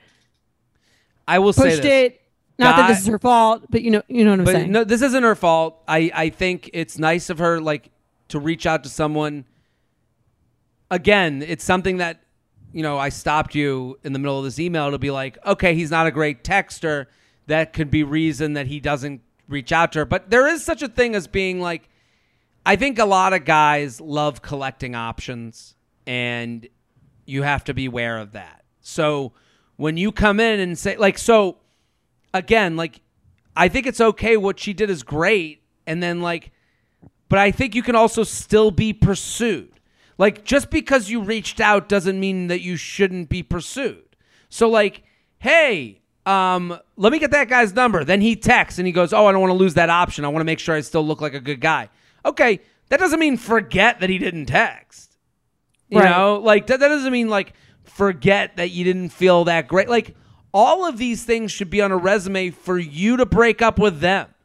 I 1.31 1.39
will 1.39 1.53
say 1.53 1.71
pushed 1.71 1.85
it. 1.85 2.21
Not 2.59 2.77
that 2.77 2.89
this 2.89 3.01
is 3.01 3.07
her 3.07 3.19
fault, 3.19 3.65
but 3.71 3.83
you 3.83 3.91
know, 3.91 4.03
you 4.09 4.25
know 4.25 4.33
what 4.33 4.41
I'm 4.41 4.45
but 4.45 4.53
saying. 4.53 4.73
no, 4.73 4.85
this 4.85 5.01
isn't 5.01 5.23
her 5.23 5.35
fault. 5.35 5.83
I 5.89 6.11
I 6.13 6.29
think 6.29 6.69
it's 6.75 6.99
nice 6.99 7.31
of 7.31 7.39
her 7.39 7.61
like 7.61 7.91
to 8.29 8.39
reach 8.39 8.67
out 8.67 8.83
to 8.83 8.91
someone. 8.91 9.47
Again, 10.91 11.43
it's 11.43 11.65
something 11.65 11.99
that 11.99 12.23
you 12.73 12.83
know 12.83 12.99
I 12.99 13.09
stopped 13.09 13.55
you 13.55 13.99
in 14.05 14.13
the 14.13 14.19
middle 14.19 14.39
of 14.39 14.45
this 14.45 14.59
email 14.59 14.91
to 14.91 14.99
be 14.99 15.11
like, 15.11 15.39
okay, 15.47 15.75
he's 15.75 15.91
not 15.91 16.07
a 16.07 16.11
great 16.11 16.45
texter. 16.45 17.07
That 17.47 17.73
could 17.73 17.91
be 17.91 18.03
reason 18.03 18.53
that 18.55 18.67
he 18.67 18.81
doesn't 18.81 19.23
reach 19.49 19.73
out 19.73 19.93
to 19.93 20.01
her. 20.01 20.05
But 20.05 20.31
there 20.31 20.47
is 20.47 20.65
such 20.65 20.83
a 20.83 20.89
thing 20.89 21.15
as 21.15 21.27
being 21.27 21.61
like, 21.61 21.89
I 22.67 22.77
think 22.77 22.99
a 22.99 23.07
lot 23.07 23.33
of 23.33 23.45
guys 23.45 24.01
love 24.01 24.43
collecting 24.43 24.95
options, 24.95 25.77
and 26.07 26.69
you 27.25 27.43
have 27.43 27.65
to 27.65 27.75
be 27.75 27.87
aware 27.87 28.19
of 28.19 28.33
that. 28.33 28.65
So 28.83 29.33
when 29.81 29.97
you 29.97 30.13
come 30.13 30.39
in 30.41 30.61
and 30.61 30.79
say 30.79 30.95
like 30.99 31.17
so 31.17 31.57
again, 32.35 32.77
like 32.77 33.01
I 33.57 33.69
think 33.69 33.87
it's 33.87 34.01
okay 34.01 34.37
what 34.37 34.61
she 34.61 34.75
did 34.75 34.91
is 34.91 35.03
great 35.03 35.63
and 35.87 36.03
then 36.03 36.21
like 36.21 36.53
but 37.31 37.39
I 37.39 37.51
think 37.51 37.75
you 37.75 37.83
can 37.83 37.97
also 37.97 38.23
still 38.23 38.71
be 38.71 38.93
pursued. 38.93 39.81
Like 40.19 40.45
just 40.45 40.69
because 40.69 41.09
you 41.09 41.23
reached 41.23 41.61
out 41.61 41.89
doesn't 41.89 42.21
mean 42.21 42.49
that 42.49 42.61
you 42.61 42.77
shouldn't 42.77 43.31
be 43.31 43.43
pursued. 43.43 44.05
So 44.51 44.69
like, 44.69 45.03
hey, 45.39 46.03
um, 46.27 46.79
let 46.97 47.11
me 47.11 47.19
get 47.19 47.31
that 47.31 47.49
guy's 47.49 47.73
number. 47.73 48.05
Then 48.05 48.21
he 48.21 48.37
texts 48.37 48.79
and 48.79 48.87
he 48.87 48.93
goes, 48.93 49.15
"Oh, 49.15 49.25
I 49.27 49.33
don't 49.33 49.41
want 49.41 49.53
to 49.53 49.57
lose 49.59 49.75
that 49.75 49.89
option. 49.89 50.27
I 50.27 50.29
want 50.29 50.41
to 50.43 50.45
make 50.45 50.59
sure 50.59 50.75
I 50.75 50.83
still 50.83 51.07
look 51.07 51.23
like 51.23 51.33
a 51.33 51.41
good 51.41 51.61
guy." 51.61 51.89
Okay, 52.27 52.61
that 52.91 53.01
doesn't 53.01 53.19
mean 53.19 53.39
forget 53.39 54.01
that 54.01 54.11
he 54.11 54.19
didn't 54.19 54.47
text. 54.47 55.17
You 55.89 56.01
Right. 56.01 56.11
know, 56.11 56.37
like 56.37 56.67
that, 56.67 56.81
that 56.81 56.89
doesn't 56.89 57.11
mean 57.11 57.31
like 57.31 57.55
forget 57.91 58.57
that 58.57 58.71
you 58.71 58.85
didn't 58.85 59.11
feel 59.11 59.45
that 59.45 59.69
great. 59.69 59.89
Like 59.89 60.17
all 60.53 60.87
of 60.87 60.99
these 60.99 61.25
things 61.25 61.53
should 61.53 61.71
be 61.71 61.81
on 61.81 61.93
a 61.93 61.97
resume 61.97 62.51
for 62.51 62.79
you 62.79 63.17
to 63.19 63.27
break 63.27 63.63
up 63.63 63.79
with 63.79 64.01
them. 64.01 64.29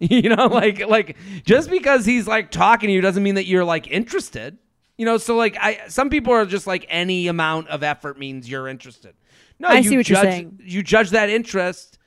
You 0.00 0.28
know, 0.28 0.48
like 0.48 0.86
like 0.86 1.16
just 1.46 1.70
because 1.70 2.04
he's 2.04 2.26
like 2.26 2.50
talking 2.50 2.88
to 2.88 2.92
you 2.92 3.00
doesn't 3.00 3.22
mean 3.22 3.36
that 3.36 3.46
you're 3.46 3.64
like 3.64 3.86
interested. 3.90 4.58
You 4.98 5.06
know, 5.06 5.16
so 5.18 5.36
like 5.36 5.56
I 5.58 5.82
some 5.88 6.10
people 6.10 6.32
are 6.34 6.44
just 6.44 6.66
like 6.66 6.84
any 6.88 7.28
amount 7.28 7.68
of 7.68 7.82
effort 7.82 8.18
means 8.18 8.48
you're 8.50 8.68
interested. 8.68 9.14
No, 9.58 9.68
I 9.68 9.78
you 9.78 9.88
see 9.88 9.96
what 9.96 10.08
you're 10.08 10.16
judge, 10.16 10.24
saying. 10.24 10.60
You 10.62 10.82
judge 10.82 11.10
that 11.10 11.30
interest 11.30 11.98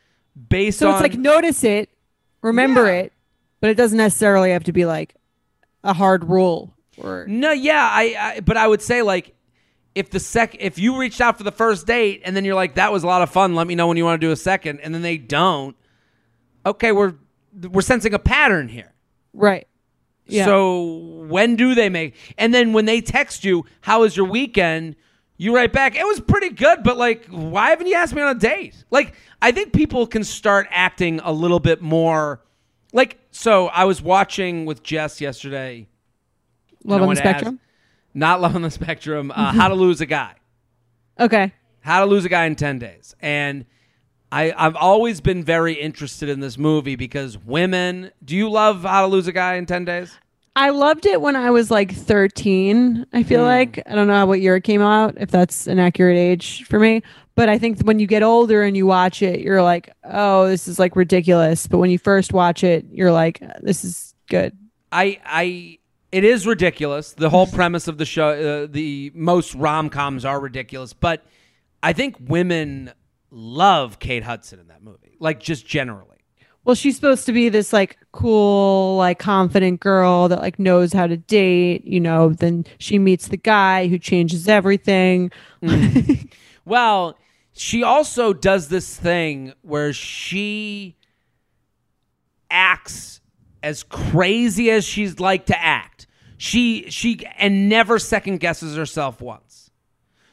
based 0.50 0.80
so 0.80 0.90
on 0.92 1.00
So 1.00 1.06
it's 1.06 1.14
like 1.16 1.20
notice 1.20 1.64
it, 1.64 1.90
remember 2.42 2.86
Yeah. 2.88 3.00
it, 3.04 3.14
but 3.62 3.70
it 3.72 3.76
doesn't 3.78 3.98
necessarily 3.98 4.52
have 4.52 4.66
to 4.66 4.74
be 4.74 4.86
like 4.86 5.16
a 5.84 5.94
hard 5.94 6.26
rule 6.26 6.76
or 6.98 7.26
No, 7.28 7.52
yeah, 7.52 7.90
I, 7.92 8.16
I 8.20 8.40
but 8.42 8.58
I 8.58 8.68
would 8.68 8.82
say 8.82 9.02
like 9.02 9.34
if 9.98 10.10
the 10.10 10.20
sec 10.20 10.56
if 10.60 10.78
you 10.80 10.98
reached 11.00 11.20
out 11.22 11.38
for 11.38 11.44
the 11.44 11.52
first 11.52 11.86
date 11.88 12.22
and 12.24 12.36
then 12.36 12.46
you're 12.46 12.56
like 12.56 12.76
that 12.76 12.92
was 12.92 13.04
a 13.04 13.08
lot 13.08 13.22
of 13.22 13.30
fun, 13.30 13.56
let 13.56 13.68
me 13.68 13.76
know 13.76 13.88
when 13.88 13.98
you 13.98 14.06
want 14.06 14.20
to 14.22 14.26
do 14.28 14.32
a 14.32 14.36
second 14.36 14.80
and 14.82 14.94
then 14.94 15.02
they 15.02 15.18
don't. 15.18 15.76
Okay, 16.66 16.92
we're 16.92 17.16
we're 17.72 17.82
sensing 17.82 18.14
a 18.14 18.20
pattern 18.20 18.68
here. 18.68 18.94
right. 19.34 19.68
Yeah. 20.30 20.44
So 20.44 20.84
when 21.30 21.56
do 21.56 21.74
they 21.74 21.88
make? 21.88 22.14
And 22.38 22.54
then 22.54 22.74
when 22.74 22.84
they 22.84 23.00
text 23.00 23.46
you, 23.46 23.64
"How 23.80 24.02
was 24.02 24.18
your 24.18 24.26
weekend?" 24.26 24.98
You 25.38 25.56
write 25.56 25.72
back, 25.72 25.96
"It 25.96 26.06
was 26.06 26.20
pretty 26.20 26.50
good, 26.50 26.84
but 26.84 26.98
like, 26.98 27.26
why 27.30 27.70
haven't 27.70 27.88
you 27.88 27.96
asked 27.96 28.14
me 28.14 28.22
on 28.22 28.36
a 28.36 28.40
date?" 28.40 28.84
Like, 28.92 29.14
I 29.42 29.54
think 29.54 29.72
people 29.72 30.06
can 30.06 30.26
start 30.26 30.68
acting 30.70 31.22
a 31.24 31.32
little 31.32 31.62
bit 31.62 31.82
more. 31.82 32.42
Like, 32.92 33.20
so 33.32 33.68
I 33.68 33.86
was 33.86 34.02
watching 34.02 34.66
with 34.66 34.84
Jess 34.84 35.22
yesterday. 35.22 35.88
Love 36.84 37.02
on 37.02 37.08
the 37.10 37.16
to 37.16 37.22
ask- 37.22 37.30
spectrum. 37.40 37.60
Not 38.14 38.42
love 38.42 38.56
on 38.56 38.62
the 38.62 38.72
spectrum. 38.72 39.32
Uh, 39.32 39.52
How 39.54 39.68
to 39.68 39.76
lose 39.76 40.02
a 40.02 40.06
guy. 40.06 40.34
Okay. 41.20 41.54
How 41.82 42.00
to 42.02 42.06
lose 42.06 42.26
a 42.26 42.30
guy 42.30 42.46
in 42.46 42.56
10 42.56 42.80
days. 42.80 43.16
And 43.22 43.66
I, 44.32 44.54
I've 44.58 44.76
always 44.76 45.22
been 45.22 45.44
very 45.44 45.74
interested 45.74 46.28
in 46.30 46.40
this 46.42 46.58
movie 46.58 46.96
because 46.96 47.38
women. 47.38 48.12
Do 48.24 48.36
you 48.36 48.50
love 48.50 48.82
How 48.84 49.02
to 49.02 49.08
Lose 49.08 49.28
a 49.28 49.32
Guy 49.32 49.56
in 49.56 49.66
10 49.66 49.86
Days? 49.86 50.18
I 50.56 50.72
loved 50.72 51.06
it 51.06 51.22
when 51.22 51.36
I 51.36 51.50
was 51.52 51.72
like 51.72 51.94
13. 51.94 53.06
I 53.14 53.24
feel 53.24 53.40
Hmm. 53.42 53.46
like 53.46 53.82
I 53.88 53.96
don't 53.96 54.08
know 54.08 54.26
what 54.26 54.42
year 54.42 54.56
it 54.58 54.64
came 54.64 54.82
out, 54.82 55.14
if 55.18 55.30
that's 55.32 55.68
an 55.68 55.80
accurate 55.80 56.18
age 56.18 56.64
for 56.66 56.80
me. 56.80 57.04
But 57.36 57.48
I 57.48 57.58
think 57.60 57.80
when 57.82 58.00
you 58.00 58.08
get 58.08 58.24
older 58.24 58.64
and 58.64 58.76
you 58.76 58.86
watch 58.88 59.22
it, 59.22 59.40
you're 59.42 59.62
like, 59.62 59.92
oh, 60.04 60.48
this 60.48 60.68
is 60.68 60.80
like 60.80 60.96
ridiculous. 60.96 61.68
But 61.68 61.78
when 61.78 61.92
you 61.92 62.00
first 62.00 62.34
watch 62.34 62.64
it, 62.64 62.86
you're 62.92 63.12
like, 63.12 63.40
this 63.62 63.86
is 63.86 64.16
good. 64.30 64.58
I, 64.92 65.20
I, 65.24 65.78
it 66.12 66.24
is 66.24 66.48
ridiculous. 66.48 67.14
The 67.14 67.30
whole 67.30 67.48
premise 67.48 67.88
of 67.88 67.98
the 67.98 68.06
show, 68.06 68.30
uh, 68.30 68.68
the 68.70 69.12
most 69.14 69.56
rom 69.56 69.90
coms 69.90 70.26
are 70.26 70.40
ridiculous, 70.40 70.94
but 70.94 71.24
I 71.84 71.94
think 71.94 72.16
women 72.20 72.92
love 73.32 74.00
Kate 74.00 74.24
Hudson 74.24 74.60
in 74.60 74.68
that 74.68 74.84
movie, 74.84 75.16
like 75.20 75.40
just 75.40 75.66
generally. 75.66 76.18
Well, 76.64 76.76
she's 76.76 76.96
supposed 76.96 77.26
to 77.28 77.32
be 77.32 77.48
this 77.48 77.72
like 77.72 77.98
cool, 78.12 78.98
like 78.98 79.20
confident 79.20 79.80
girl 79.80 80.28
that 80.28 80.42
like 80.42 80.60
knows 80.60 80.92
how 80.92 81.08
to 81.08 81.16
date, 81.16 81.86
you 81.86 82.00
know, 82.00 82.30
then 82.30 82.66
she 82.78 83.00
meets 83.00 83.30
the 83.30 83.38
guy 83.38 83.88
who 83.88 83.98
changes 83.98 84.48
everything. 84.48 85.32
Well, 86.68 87.18
she 87.54 87.82
also 87.82 88.34
does 88.34 88.68
this 88.68 88.98
thing 88.98 89.54
where 89.62 89.94
she 89.94 90.98
acts 92.52 93.22
as 93.64 93.84
crazy 93.84 94.70
as 94.72 94.86
she's 94.86 95.20
like 95.20 95.48
to 95.48 95.60
act. 95.62 96.08
She 96.38 96.90
she 96.90 97.26
and 97.38 97.68
never 97.70 97.98
second 98.00 98.40
guesses 98.40 98.76
herself 98.76 99.22
once. 99.22 99.72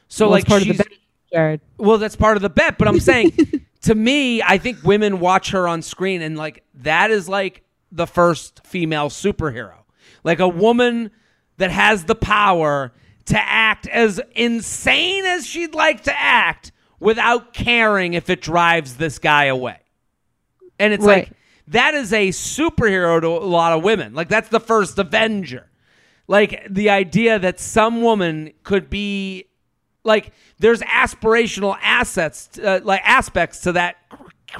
So 0.07 0.25
Well, 0.25 0.31
like 0.31 0.45
part 0.47 0.61
of 0.61 0.67
the 0.67 0.73
bet, 0.75 0.87
Jared. 1.33 1.61
well, 1.77 1.97
that's 1.97 2.15
part 2.15 2.37
of 2.37 2.41
the 2.43 2.49
bet, 2.49 2.77
but 2.77 2.87
I'm 2.87 2.99
saying 2.99 3.33
to 3.83 3.95
me, 3.95 4.41
I 4.41 4.57
think 4.59 4.83
women 4.83 5.19
watch 5.19 5.51
her 5.51 5.67
on 5.67 5.81
screen 5.81 6.21
and 6.21 6.37
like 6.37 6.63
that 6.75 7.09
is 7.11 7.27
like 7.27 7.63
the 7.91 8.05
first 8.07 8.61
female 8.65 9.09
superhero. 9.09 9.77
Like 10.23 10.39
a 10.39 10.47
woman 10.47 11.11
that 11.57 11.71
has 11.71 12.05
the 12.05 12.15
power 12.15 12.91
to 13.25 13.39
act 13.39 13.87
as 13.87 14.21
insane 14.35 15.25
as 15.25 15.47
she'd 15.47 15.73
like 15.73 16.03
to 16.03 16.19
act 16.19 16.71
without 16.99 17.53
caring 17.53 18.13
if 18.13 18.29
it 18.29 18.41
drives 18.41 18.97
this 18.97 19.17
guy 19.19 19.45
away. 19.45 19.79
And 20.79 20.93
it's 20.93 21.03
Right. 21.05 21.27
like 21.29 21.37
that 21.67 21.93
is 21.93 22.13
a 22.13 22.29
superhero 22.29 23.19
to 23.21 23.27
a 23.27 23.39
lot 23.39 23.73
of 23.73 23.83
women. 23.83 24.13
Like 24.13 24.29
that's 24.29 24.49
the 24.49 24.59
first 24.59 24.97
Avenger. 24.99 25.67
Like 26.27 26.67
the 26.69 26.89
idea 26.89 27.39
that 27.39 27.59
some 27.59 28.01
woman 28.01 28.53
could 28.63 28.89
be 28.89 29.45
like 30.05 30.31
there's 30.59 30.81
aspirational 30.81 31.77
assets 31.81 32.57
uh, 32.59 32.79
like 32.83 33.01
aspects 33.03 33.61
to 33.61 33.73
that 33.73 33.97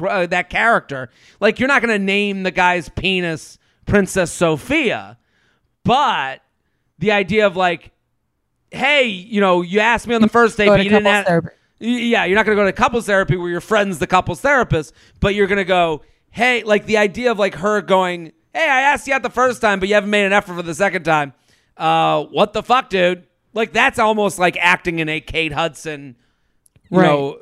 uh, 0.02 0.26
that 0.26 0.50
character 0.50 1.10
like 1.39 1.60
you're 1.60 1.68
not 1.68 1.82
going 1.82 1.98
to 1.98 2.04
name 2.04 2.44
the 2.44 2.52
guy's 2.52 2.89
penis 2.89 3.58
princess 3.86 4.32
sophia 4.32 5.18
but 5.84 6.41
the 7.00 7.12
idea 7.12 7.48
of 7.48 7.56
like 7.56 7.91
hey 8.72 9.06
you 9.06 9.39
know 9.39 9.62
you 9.62 9.80
asked 9.80 10.08
me 10.08 10.15
on 10.15 10.22
the 10.22 10.28
first 10.28 10.58
date 10.58 10.68
but 10.68 10.84
you 10.84 10.89
didn't 10.89 11.08
ask, 11.08 11.28
therapy. 11.28 11.50
yeah 11.80 12.26
you're 12.26 12.36
not 12.36 12.46
going 12.46 12.58
to 12.58 12.62
go 12.62 12.65
to 12.65 12.74
couples 12.74 13.06
therapy 13.06 13.38
where 13.38 13.50
your 13.50 13.62
friend's 13.62 14.00
the 14.00 14.08
couples 14.08 14.41
therapist 14.41 14.94
but 15.22 15.34
you're 15.34 15.48
going 15.48 15.58
to 15.58 15.63
go 15.63 16.02
hey 16.36 16.63
like 16.63 16.86
the 16.86 16.98
idea 16.98 17.32
of 17.32 17.39
like 17.39 17.56
her 17.56 17.82
going 17.82 18.32
hey 18.54 18.67
i 18.69 18.82
asked 18.82 19.08
you 19.08 19.13
out 19.13 19.24
the 19.24 19.30
first 19.30 19.62
time 19.62 19.80
but 19.80 19.88
you 19.89 19.95
haven't 19.95 20.10
made 20.10 20.26
an 20.26 20.34
effort 20.34 20.54
for 20.56 20.62
the 20.62 20.74
second 20.74 21.04
time 21.04 21.34
uh 21.78 22.24
what 22.26 22.52
the 22.54 22.62
fuck 22.62 22.89
dude 22.89 23.26
like 23.54 23.71
that's 23.71 24.00
almost 24.00 24.38
like 24.38 24.58
acting 24.60 25.00
in 25.00 25.08
a 25.10 25.19
kate 25.21 25.52
hudson 25.54 26.15
you 26.89 27.00
Right. 27.00 27.08
know 27.08 27.38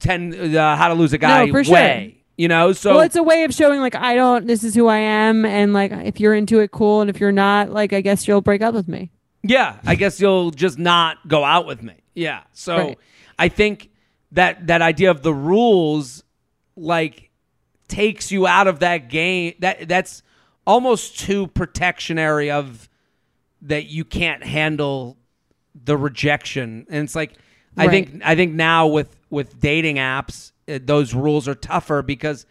10 0.00 0.56
uh, 0.56 0.76
how 0.76 0.88
to 0.88 0.94
lose 0.94 1.12
a 1.12 1.18
guy 1.18 1.44
No, 1.46 1.52
for 1.52 1.64
sure. 1.64 1.74
way 1.74 2.16
you 2.36 2.48
know 2.48 2.72
so 2.72 2.92
well, 2.94 3.00
it's 3.02 3.16
a 3.16 3.22
way 3.22 3.44
of 3.44 3.52
showing 3.52 3.80
like 3.80 3.94
I 3.94 4.14
don't. 4.14 4.46
This 4.46 4.64
is 4.64 4.74
who 4.74 4.86
I 4.86 4.96
am, 4.98 5.44
and 5.44 5.74
like 5.74 5.92
if 5.92 6.18
you're 6.18 6.32
into 6.34 6.60
it, 6.60 6.70
cool, 6.70 7.02
and 7.02 7.10
if 7.10 7.20
you're 7.20 7.32
not, 7.32 7.70
like 7.70 7.92
I 7.92 8.00
guess 8.00 8.26
you'll 8.26 8.40
break 8.40 8.62
up 8.62 8.72
with 8.72 8.88
me. 8.88 9.10
Yeah, 9.42 9.76
I 9.84 9.94
guess 9.94 10.18
you'll 10.22 10.50
just 10.50 10.78
not 10.78 11.18
go 11.28 11.44
out 11.44 11.66
with 11.66 11.82
me. 11.82 11.96
Yeah. 12.14 12.44
So 12.54 12.76
Right. 12.78 12.98
I 13.38 13.48
think 13.48 13.90
that 14.32 14.68
that 14.68 14.80
idea 14.80 15.10
of 15.10 15.20
the 15.22 15.34
rules 15.34 16.24
like 16.76 17.29
takes 17.90 18.32
you 18.32 18.46
out 18.46 18.66
of 18.66 18.78
that 18.78 19.10
game. 19.10 19.54
That 19.58 19.88
that's 19.88 20.22
almost 20.66 21.18
too 21.18 21.48
protectionary 21.48 22.50
of 22.50 22.88
that 23.62 23.86
you 23.86 24.04
can't 24.04 24.42
handle 24.42 25.18
the 25.84 25.96
rejection. 25.96 26.86
And 26.88 27.04
it's 27.04 27.14
like 27.14 27.34
I 27.76 27.88
think 27.88 28.22
I 28.24 28.34
think 28.34 28.54
now 28.54 28.86
with 28.86 29.14
with 29.28 29.60
dating 29.60 29.96
apps, 29.96 30.52
uh, 30.68 30.78
those 30.82 31.14
rules 31.14 31.46
are 31.48 31.54
tougher 31.54 32.02
because 32.02 32.46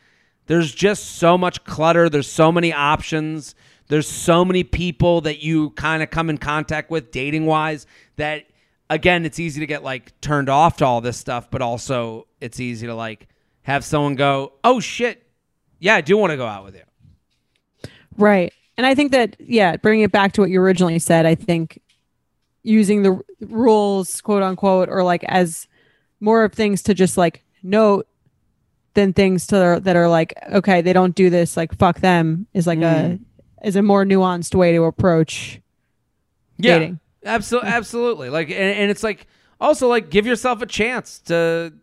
there's 0.46 0.74
just 0.74 1.18
so 1.18 1.38
much 1.38 1.64
clutter. 1.64 2.10
There's 2.10 2.30
so 2.30 2.52
many 2.52 2.74
options. 2.74 3.56
There's 3.88 4.08
so 4.08 4.46
many 4.46 4.64
people 4.64 5.22
that 5.22 5.42
you 5.42 5.72
kind 5.72 6.04
of 6.04 6.10
come 6.12 6.30
in 6.30 6.38
contact 6.38 6.92
with 6.92 7.12
dating 7.12 7.46
wise 7.46 7.88
that 8.18 8.46
again, 8.90 9.26
it's 9.26 9.40
easy 9.40 9.60
to 9.60 9.68
get 9.68 9.84
like 9.84 10.20
turned 10.22 10.50
off 10.50 10.78
to 10.78 10.86
all 10.86 11.02
this 11.02 11.18
stuff, 11.18 11.50
but 11.50 11.62
also 11.62 12.28
it's 12.42 12.60
easy 12.60 12.88
to 12.88 12.96
like 12.96 13.28
have 13.64 13.86
someone 13.86 14.16
go, 14.16 14.54
"Oh 14.64 14.80
shit, 14.80 15.29
yeah, 15.80 15.96
I 15.96 16.02
do 16.02 16.18
want 16.18 16.32
to 16.32 16.38
go 16.38 16.46
out 16.46 16.64
with 16.64 16.76
you." 16.76 16.84
Right. 18.18 18.54
And 18.78 18.86
I 18.86 18.96
think 18.96 19.12
that, 19.12 19.36
yeah, 19.40 19.76
bringing 19.78 20.04
it 20.04 20.12
back 20.12 20.32
to 20.34 20.42
what 20.42 20.50
you 20.50 20.62
originally 20.62 21.00
said, 21.00 21.26
I 21.26 21.36
think 21.36 21.82
using 22.64 23.04
the 23.04 23.12
r- 23.14 23.22
rules, 23.42 24.22
quote 24.22 24.42
unquote, 24.44 24.90
or 24.90 25.04
like 25.04 25.24
as 25.26 25.68
more 26.22 26.44
of 26.44 26.54
things 26.54 26.82
to 26.84 26.94
just 26.94 27.18
like 27.18 27.44
note 27.64 28.08
than 28.94 29.14
things 29.14 29.48
to 29.48 29.80
that 29.84 29.96
are 29.96 30.10
like, 30.10 30.34
okay, 30.52 30.82
they 30.82 30.94
don't 30.94 31.16
do 31.16 31.30
this, 31.30 31.58
like 31.58 31.78
fuck 31.78 32.00
them 32.00 32.48
is 32.54 32.68
like 32.68 32.80
a 32.80 32.82
mm-hmm. 32.82 33.68
is 33.68 33.76
a 33.76 33.82
more 33.82 34.06
nuanced 34.06 34.56
way 34.56 34.72
to 34.74 34.84
approach 34.84 35.62
Yeah, 36.58 36.80
dating. 36.80 37.00
absolutely, 37.26 37.70
absolutely. 37.70 38.30
Like, 38.30 38.50
and, 38.50 38.58
and 38.58 38.92
it's 38.92 39.04
like 39.04 39.28
also 39.60 39.88
like 39.88 40.10
give 40.10 40.26
yourself 40.26 40.62
a 40.62 40.66
chance 40.66 41.20
to, 41.26 41.74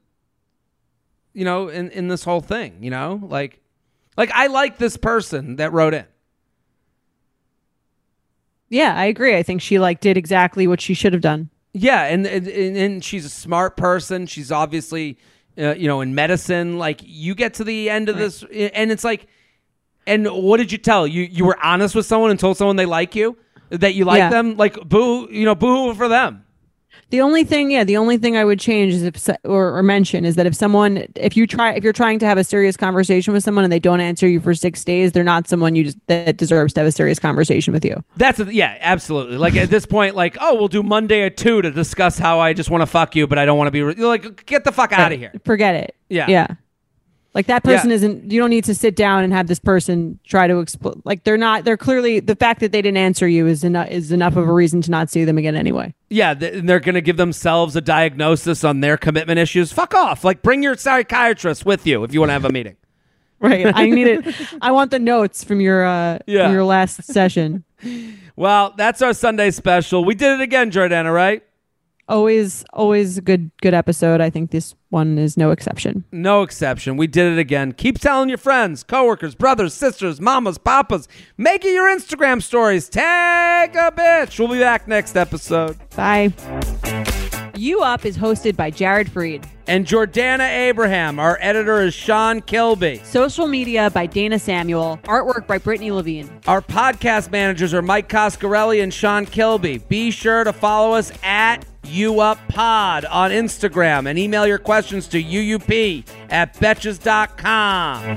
you 1.34 1.44
know, 1.44 1.68
in 1.68 1.90
in 1.90 2.08
this 2.08 2.24
whole 2.24 2.40
thing, 2.40 2.82
you 2.82 2.90
know, 2.90 3.20
like, 3.22 3.60
like 4.16 4.30
I 4.32 4.46
like 4.48 4.78
this 4.78 4.96
person 4.96 5.56
that 5.56 5.72
wrote 5.72 5.94
in. 5.94 6.04
Yeah, 8.68 8.94
I 8.96 9.04
agree. 9.04 9.36
I 9.36 9.42
think 9.42 9.62
she 9.62 9.78
like 9.78 10.00
did 10.00 10.16
exactly 10.16 10.66
what 10.66 10.80
she 10.80 10.94
should 10.94 11.12
have 11.12 11.22
done. 11.22 11.50
Yeah, 11.72 12.04
and 12.04 12.26
and, 12.26 12.46
and 12.48 13.04
she's 13.04 13.24
a 13.24 13.30
smart 13.30 13.76
person. 13.76 14.26
She's 14.26 14.50
obviously, 14.50 15.18
uh, 15.58 15.74
you 15.74 15.86
know, 15.86 16.00
in 16.00 16.14
medicine. 16.14 16.78
Like 16.78 17.00
you 17.04 17.34
get 17.34 17.54
to 17.54 17.64
the 17.64 17.90
end 17.90 18.08
of 18.08 18.16
this, 18.16 18.42
and 18.42 18.90
it's 18.90 19.04
like, 19.04 19.26
and 20.06 20.26
what 20.26 20.56
did 20.56 20.72
you 20.72 20.78
tell 20.78 21.06
you? 21.06 21.22
You 21.22 21.44
were 21.44 21.58
honest 21.62 21.94
with 21.94 22.06
someone 22.06 22.30
and 22.30 22.40
told 22.40 22.56
someone 22.56 22.76
they 22.76 22.86
like 22.86 23.14
you, 23.14 23.36
that 23.68 23.94
you 23.94 24.04
like 24.04 24.18
Yeah. 24.18 24.30
them. 24.30 24.56
Like 24.56 24.74
boo, 24.88 25.28
you 25.30 25.44
know, 25.44 25.54
boo 25.54 25.94
for 25.94 26.08
them. 26.08 26.45
The 27.10 27.20
only 27.20 27.44
thing, 27.44 27.70
yeah, 27.70 27.84
the 27.84 27.96
only 27.96 28.18
thing 28.18 28.36
I 28.36 28.44
would 28.44 28.58
change 28.58 28.92
is 28.92 29.02
if 29.04 29.28
or, 29.44 29.76
or 29.76 29.82
mention 29.82 30.24
is 30.24 30.34
that 30.34 30.46
if 30.46 30.54
someone, 30.54 31.06
if 31.14 31.36
you 31.36 31.46
try, 31.46 31.72
if 31.74 31.84
you're 31.84 31.92
trying 31.92 32.18
to 32.18 32.26
have 32.26 32.36
a 32.36 32.42
serious 32.42 32.76
conversation 32.76 33.32
with 33.32 33.44
someone 33.44 33.62
and 33.62 33.72
they 33.72 33.78
don't 33.78 34.00
answer 34.00 34.26
you 34.26 34.40
for 34.40 34.54
six 34.54 34.84
days, 34.84 35.12
they're 35.12 35.22
not 35.22 35.46
someone 35.46 35.76
you 35.76 35.84
just, 35.84 35.98
that 36.08 36.36
deserves 36.36 36.72
to 36.74 36.80
have 36.80 36.86
a 36.88 36.92
serious 36.92 37.20
conversation 37.20 37.72
with 37.72 37.84
you. 37.84 38.02
That's 38.16 38.40
a, 38.40 38.52
yeah, 38.52 38.76
absolutely. 38.80 39.36
Like 39.38 39.54
at 39.54 39.70
this 39.70 39.86
point, 39.86 40.16
like 40.16 40.36
oh, 40.40 40.56
we'll 40.56 40.68
do 40.68 40.82
Monday 40.82 41.22
at 41.22 41.36
two 41.36 41.62
to 41.62 41.70
discuss 41.70 42.18
how 42.18 42.40
I 42.40 42.52
just 42.52 42.70
want 42.70 42.82
to 42.82 42.86
fuck 42.86 43.14
you, 43.14 43.28
but 43.28 43.38
I 43.38 43.44
don't 43.44 43.56
want 43.56 43.68
to 43.68 43.72
be 43.72 43.82
re- 43.82 43.94
like 43.94 44.44
get 44.44 44.64
the 44.64 44.72
fuck 44.72 44.92
out 44.92 45.12
of 45.12 45.18
here. 45.18 45.32
Forget 45.44 45.76
it. 45.76 45.96
Yeah. 46.08 46.26
yeah. 46.28 46.46
Like 47.36 47.46
that 47.48 47.62
person 47.62 47.90
Yeah. 47.90 47.96
isn't. 47.96 48.32
You 48.32 48.40
don't 48.40 48.48
need 48.48 48.64
to 48.64 48.74
sit 48.74 48.96
down 48.96 49.22
and 49.22 49.30
have 49.32 49.46
this 49.46 49.58
person 49.58 50.18
try 50.26 50.46
to 50.46 50.58
explain. 50.60 51.02
Like 51.04 51.22
they're 51.24 51.36
not. 51.36 51.64
They're 51.64 51.76
clearly 51.76 52.18
the 52.18 52.34
fact 52.34 52.60
that 52.60 52.72
they 52.72 52.80
didn't 52.80 52.96
answer 52.96 53.28
you 53.28 53.46
is 53.46 53.62
enough 53.62 53.90
is 53.90 54.10
enough 54.10 54.36
of 54.36 54.48
a 54.48 54.52
reason 54.52 54.80
to 54.80 54.90
not 54.90 55.10
see 55.10 55.24
them 55.26 55.36
again 55.36 55.54
anyway. 55.54 55.92
Yeah, 56.08 56.32
they're 56.32 56.80
gonna 56.80 57.02
give 57.02 57.18
themselves 57.18 57.76
a 57.76 57.82
diagnosis 57.82 58.64
on 58.64 58.80
their 58.80 58.96
commitment 58.96 59.38
issues. 59.38 59.70
Fuck 59.70 59.94
off. 59.94 60.24
Like 60.24 60.40
bring 60.42 60.62
your 60.62 60.76
psychiatrist 60.78 61.66
with 61.66 61.86
you 61.86 62.04
if 62.04 62.14
you 62.14 62.20
want 62.20 62.30
to 62.30 62.32
have 62.32 62.46
a 62.46 62.50
meeting. 62.52 62.76
Right. 63.38 63.66
I 63.66 63.84
need 63.90 64.06
it. 64.06 64.34
I 64.62 64.70
want 64.72 64.90
the 64.90 64.98
notes 64.98 65.44
from 65.44 65.60
your 65.60 65.84
uh 65.84 66.20
Yeah. 66.26 66.46
from 66.46 66.54
your 66.54 66.64
last 66.64 67.04
session. 67.04 67.64
Well, 68.34 68.72
that's 68.78 69.02
our 69.02 69.12
Sunday 69.12 69.50
special. 69.50 70.06
We 70.06 70.14
did 70.14 70.40
it 70.40 70.42
again, 70.42 70.70
Jordana, 70.70 71.12
right? 71.14 71.42
Always 72.08 72.64
always 72.72 73.18
a 73.18 73.20
good 73.20 73.50
good 73.60 73.74
episode 73.74 74.20
i 74.20 74.30
think 74.30 74.52
this 74.52 74.76
one 74.90 75.18
is 75.18 75.36
no 75.36 75.50
exception 75.50 76.04
No 76.12 76.42
exception. 76.42 76.96
We 76.96 77.08
did 77.08 77.32
it 77.32 77.38
again. 77.40 77.72
Keep 77.72 77.98
telling 77.98 78.28
your 78.28 78.38
friends, 78.38 78.84
coworkers, 78.84 79.34
brothers, 79.34 79.74
sisters, 79.74 80.20
mamas, 80.20 80.56
papas. 80.58 81.08
Make 81.36 81.64
it 81.64 81.74
your 81.74 81.88
Instagram 81.94 82.40
stories. 82.40 82.88
Tag 82.88 83.74
a 83.74 83.90
bitch. 83.90 84.38
We'll 84.38 84.48
be 84.48 84.60
back 84.60 84.86
next 84.86 85.16
episode. 85.16 85.76
bye 85.96 86.32
You 87.56 87.80
Up 87.80 88.04
is 88.06 88.16
hosted 88.16 88.54
by 88.56 88.70
Jared 88.70 89.08
Freid. 89.08 89.44
And 89.66 89.84
Jordana 89.84 90.48
Abraham. 90.68 91.18
Our 91.18 91.38
editor 91.40 91.82
is 91.82 91.92
Sean 91.92 92.40
Kilby. 92.40 93.00
Social 93.02 93.48
media 93.48 93.90
by 93.90 94.06
Dana 94.06 94.38
Samuel. 94.38 95.00
Artwork 95.04 95.46
by 95.48 95.58
Brittany 95.58 95.90
Levine. 95.90 96.30
Our 96.46 96.62
podcast 96.62 97.32
managers 97.32 97.74
are 97.74 97.82
Mike 97.82 98.08
Coscarelli 98.08 98.80
and 98.82 98.94
Sean 98.94 99.26
Kilby. 99.26 99.78
Be 99.78 100.12
sure 100.12 100.44
to 100.44 100.52
follow 100.52 100.94
us 100.94 101.10
at 101.24 101.64
UUpPod 101.86 103.04
on 103.10 103.30
Instagram 103.30 104.08
and 104.08 104.18
email 104.18 104.46
your 104.46 104.58
questions 104.58 105.08
to 105.08 105.22
UUP 105.22 106.06
at 106.30 106.54
betches.com. 106.54 108.16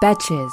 Betches. 0.00 0.52